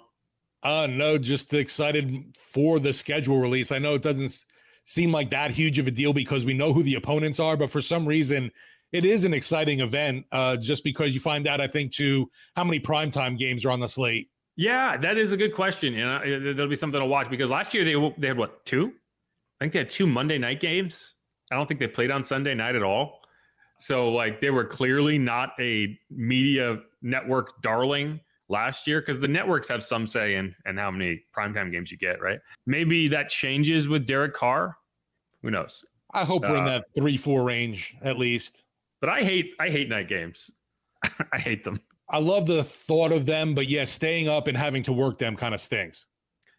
Uh 0.63 0.88
no, 0.88 1.17
just 1.17 1.54
excited 1.54 2.38
for 2.38 2.80
the 2.80 2.93
schedule 2.93 3.39
release. 3.39 3.71
I 3.71 3.80
know 3.80 3.95
it 3.95 4.04
doesn't 4.04 4.45
seem 4.86 5.12
like 5.12 5.30
that 5.32 5.51
huge 5.51 5.80
of 5.80 5.88
a 5.88 5.91
deal 5.91 6.13
because 6.13 6.45
we 6.45 6.54
know 6.54 6.73
who 6.73 6.84
the 6.84 6.95
opponents 6.95 7.39
are, 7.39 7.58
but 7.58 7.69
for 7.69 7.82
some 7.82 8.08
reason 8.08 8.51
it 8.91 9.06
is 9.06 9.23
an 9.25 9.34
exciting 9.34 9.80
event 9.80 10.25
uh, 10.32 10.58
just 10.58 10.84
because 10.84 11.13
you 11.13 11.19
find 11.19 11.47
out, 11.47 11.62
I 11.62 11.67
think, 11.67 11.91
too, 11.91 12.30
how 12.56 12.63
many 12.63 12.80
primetime 12.80 13.38
games 13.38 13.65
are 13.65 13.71
on 13.71 13.80
the 13.80 13.88
slate. 13.88 14.30
Yeah, 14.58 14.97
that 14.97 15.17
is 15.17 15.32
a 15.32 15.38
good 15.38 15.56
question. 15.56 15.95
And 15.95 16.43
know, 16.43 16.54
there'll 16.54 16.69
be 16.69 16.75
something 16.75 16.99
to 16.99 17.06
watch 17.06 17.30
because 17.30 17.49
last 17.49 17.73
year 17.73 17.84
they 17.84 18.13
they 18.17 18.27
had 18.27 18.38
what 18.38 18.65
two? 18.65 18.93
I 19.60 19.63
think 19.63 19.73
they 19.73 19.80
had 19.80 19.89
two 19.89 20.08
Monday 20.08 20.38
night 20.38 20.60
games. 20.60 21.13
I 21.51 21.56
don't 21.56 21.67
think 21.67 21.80
they 21.80 21.88
played 21.88 22.12
on 22.12 22.23
Sunday 22.23 22.54
night 22.54 22.75
at 22.75 22.84
all. 22.84 23.21
So 23.80 24.10
like 24.10 24.41
they 24.41 24.49
were 24.49 24.65
clearly 24.65 25.17
not 25.17 25.54
a 25.60 25.97
media 26.10 26.80
network 27.01 27.62
darling 27.62 28.19
last 28.49 28.86
year 28.86 29.01
because 29.01 29.19
the 29.19 29.27
networks 29.27 29.67
have 29.69 29.84
some 29.84 30.06
say 30.06 30.36
in 30.36 30.54
and 30.65 30.77
how 30.77 30.91
many 30.91 31.23
primetime 31.36 31.71
games 31.71 31.91
you 31.91 31.97
get, 31.97 32.21
right? 32.21 32.39
Maybe 32.65 33.08
that 33.08 33.30
changes 33.30 33.88
with 33.88 34.06
Derek 34.06 34.36
Carr. 34.36 34.77
Who 35.41 35.49
knows? 35.49 35.84
I 36.13 36.25
hope 36.25 36.43
we're 36.43 36.58
in 36.58 36.63
uh, 36.63 36.65
that 36.65 36.86
three 36.95 37.17
four 37.17 37.43
range 37.43 37.95
at 38.04 38.19
least. 38.19 38.63
But 39.02 39.10
I 39.10 39.24
hate 39.24 39.56
I 39.60 39.70
hate 39.70 39.90
night 39.90 40.08
games. 40.08 40.52
I 41.34 41.40
hate 41.40 41.64
them. 41.64 41.82
I 42.10 42.20
love 42.20 42.46
the 42.46 42.64
thought 42.64 43.12
of 43.12 43.26
them, 43.26 43.56
but 43.56 43.68
yeah, 43.68 43.86
staying 43.86 44.28
up 44.28 44.48
and 44.48 44.58
having 44.58 44.84
to 44.84 44.94
work 44.94 45.18
them 45.18 45.36
kind 45.36 45.54
of 45.54 45.62
stinks. 45.62 46.06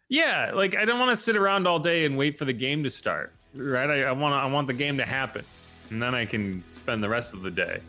Yeah, 0.09 0.51
like 0.53 0.75
I 0.75 0.83
don't 0.85 0.99
want 0.99 1.15
to 1.15 1.15
sit 1.15 1.35
around 1.37 1.67
all 1.67 1.79
day 1.79 2.05
and 2.05 2.17
wait 2.17 2.37
for 2.37 2.45
the 2.45 2.53
game 2.53 2.83
to 2.83 2.89
start. 2.89 3.33
Right? 3.55 3.89
I, 3.89 4.03
I 4.03 4.11
want 4.11 4.35
I 4.35 4.45
want 4.45 4.67
the 4.67 4.73
game 4.73 4.97
to 4.97 5.05
happen, 5.05 5.45
and 5.89 6.01
then 6.01 6.13
I 6.13 6.25
can 6.25 6.63
spend 6.73 7.01
the 7.01 7.09
rest 7.09 7.33
of 7.33 7.41
the 7.41 7.51
day. 7.51 7.79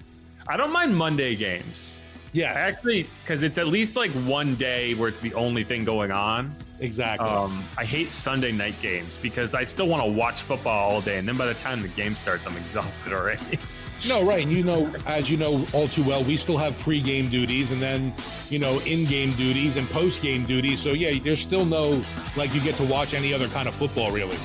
I 0.46 0.56
don't 0.56 0.72
mind 0.72 0.94
Monday 0.96 1.34
games. 1.34 2.02
Yeah, 2.32 2.52
actually, 2.52 3.06
because 3.22 3.42
it's 3.42 3.58
at 3.58 3.68
least 3.68 3.96
like 3.96 4.10
one 4.10 4.56
day 4.56 4.94
where 4.94 5.08
it's 5.08 5.20
the 5.20 5.32
only 5.34 5.64
thing 5.64 5.84
going 5.84 6.10
on. 6.10 6.54
Exactly. 6.80 7.28
Um, 7.28 7.64
I 7.78 7.84
hate 7.84 8.12
Sunday 8.12 8.52
night 8.52 8.74
games 8.82 9.16
because 9.22 9.54
I 9.54 9.62
still 9.62 9.86
want 9.86 10.04
to 10.04 10.10
watch 10.10 10.42
football 10.42 10.90
all 10.90 11.00
day, 11.00 11.18
and 11.18 11.26
then 11.26 11.36
by 11.36 11.46
the 11.46 11.54
time 11.54 11.80
the 11.80 11.88
game 11.88 12.14
starts, 12.14 12.46
I'm 12.46 12.56
exhausted 12.58 13.12
already. 13.12 13.58
No, 14.06 14.24
right. 14.24 14.42
And 14.42 14.52
you 14.52 14.62
know, 14.62 14.92
as 15.06 15.30
you 15.30 15.36
know 15.36 15.66
all 15.72 15.88
too 15.88 16.04
well, 16.04 16.22
we 16.24 16.36
still 16.36 16.58
have 16.58 16.78
pre-game 16.80 17.30
duties 17.30 17.70
and 17.70 17.80
then, 17.80 18.14
you 18.50 18.58
know, 18.58 18.78
in-game 18.80 19.32
duties 19.32 19.76
and 19.76 19.88
post-game 19.88 20.44
duties. 20.44 20.80
So 20.80 20.92
yeah, 20.92 21.18
there's 21.22 21.40
still 21.40 21.64
no 21.64 22.04
like 22.36 22.54
you 22.54 22.60
get 22.60 22.74
to 22.76 22.84
watch 22.84 23.14
any 23.14 23.32
other 23.32 23.48
kind 23.48 23.66
of 23.68 23.74
football 23.74 24.10
really. 24.12 24.38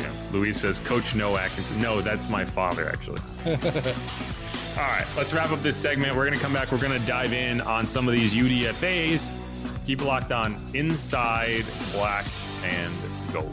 Yeah. 0.00 0.12
Louise 0.32 0.60
says 0.60 0.78
Coach 0.80 1.14
Nowak 1.14 1.56
is 1.58 1.70
no, 1.72 2.00
that's 2.00 2.28
my 2.28 2.44
father 2.44 2.88
actually. 2.88 3.20
all 3.46 4.88
right, 4.88 5.06
let's 5.16 5.32
wrap 5.34 5.50
up 5.50 5.60
this 5.62 5.76
segment. 5.76 6.16
We're 6.16 6.24
gonna 6.24 6.40
come 6.40 6.54
back. 6.54 6.72
We're 6.72 6.78
gonna 6.78 6.98
dive 7.00 7.32
in 7.32 7.60
on 7.60 7.86
some 7.86 8.08
of 8.08 8.14
these 8.14 8.32
UDFAs. 8.32 9.32
Keep 9.86 10.04
locked 10.04 10.32
on 10.32 10.62
inside 10.72 11.64
black 11.92 12.24
and 12.64 12.94
gold. 13.32 13.52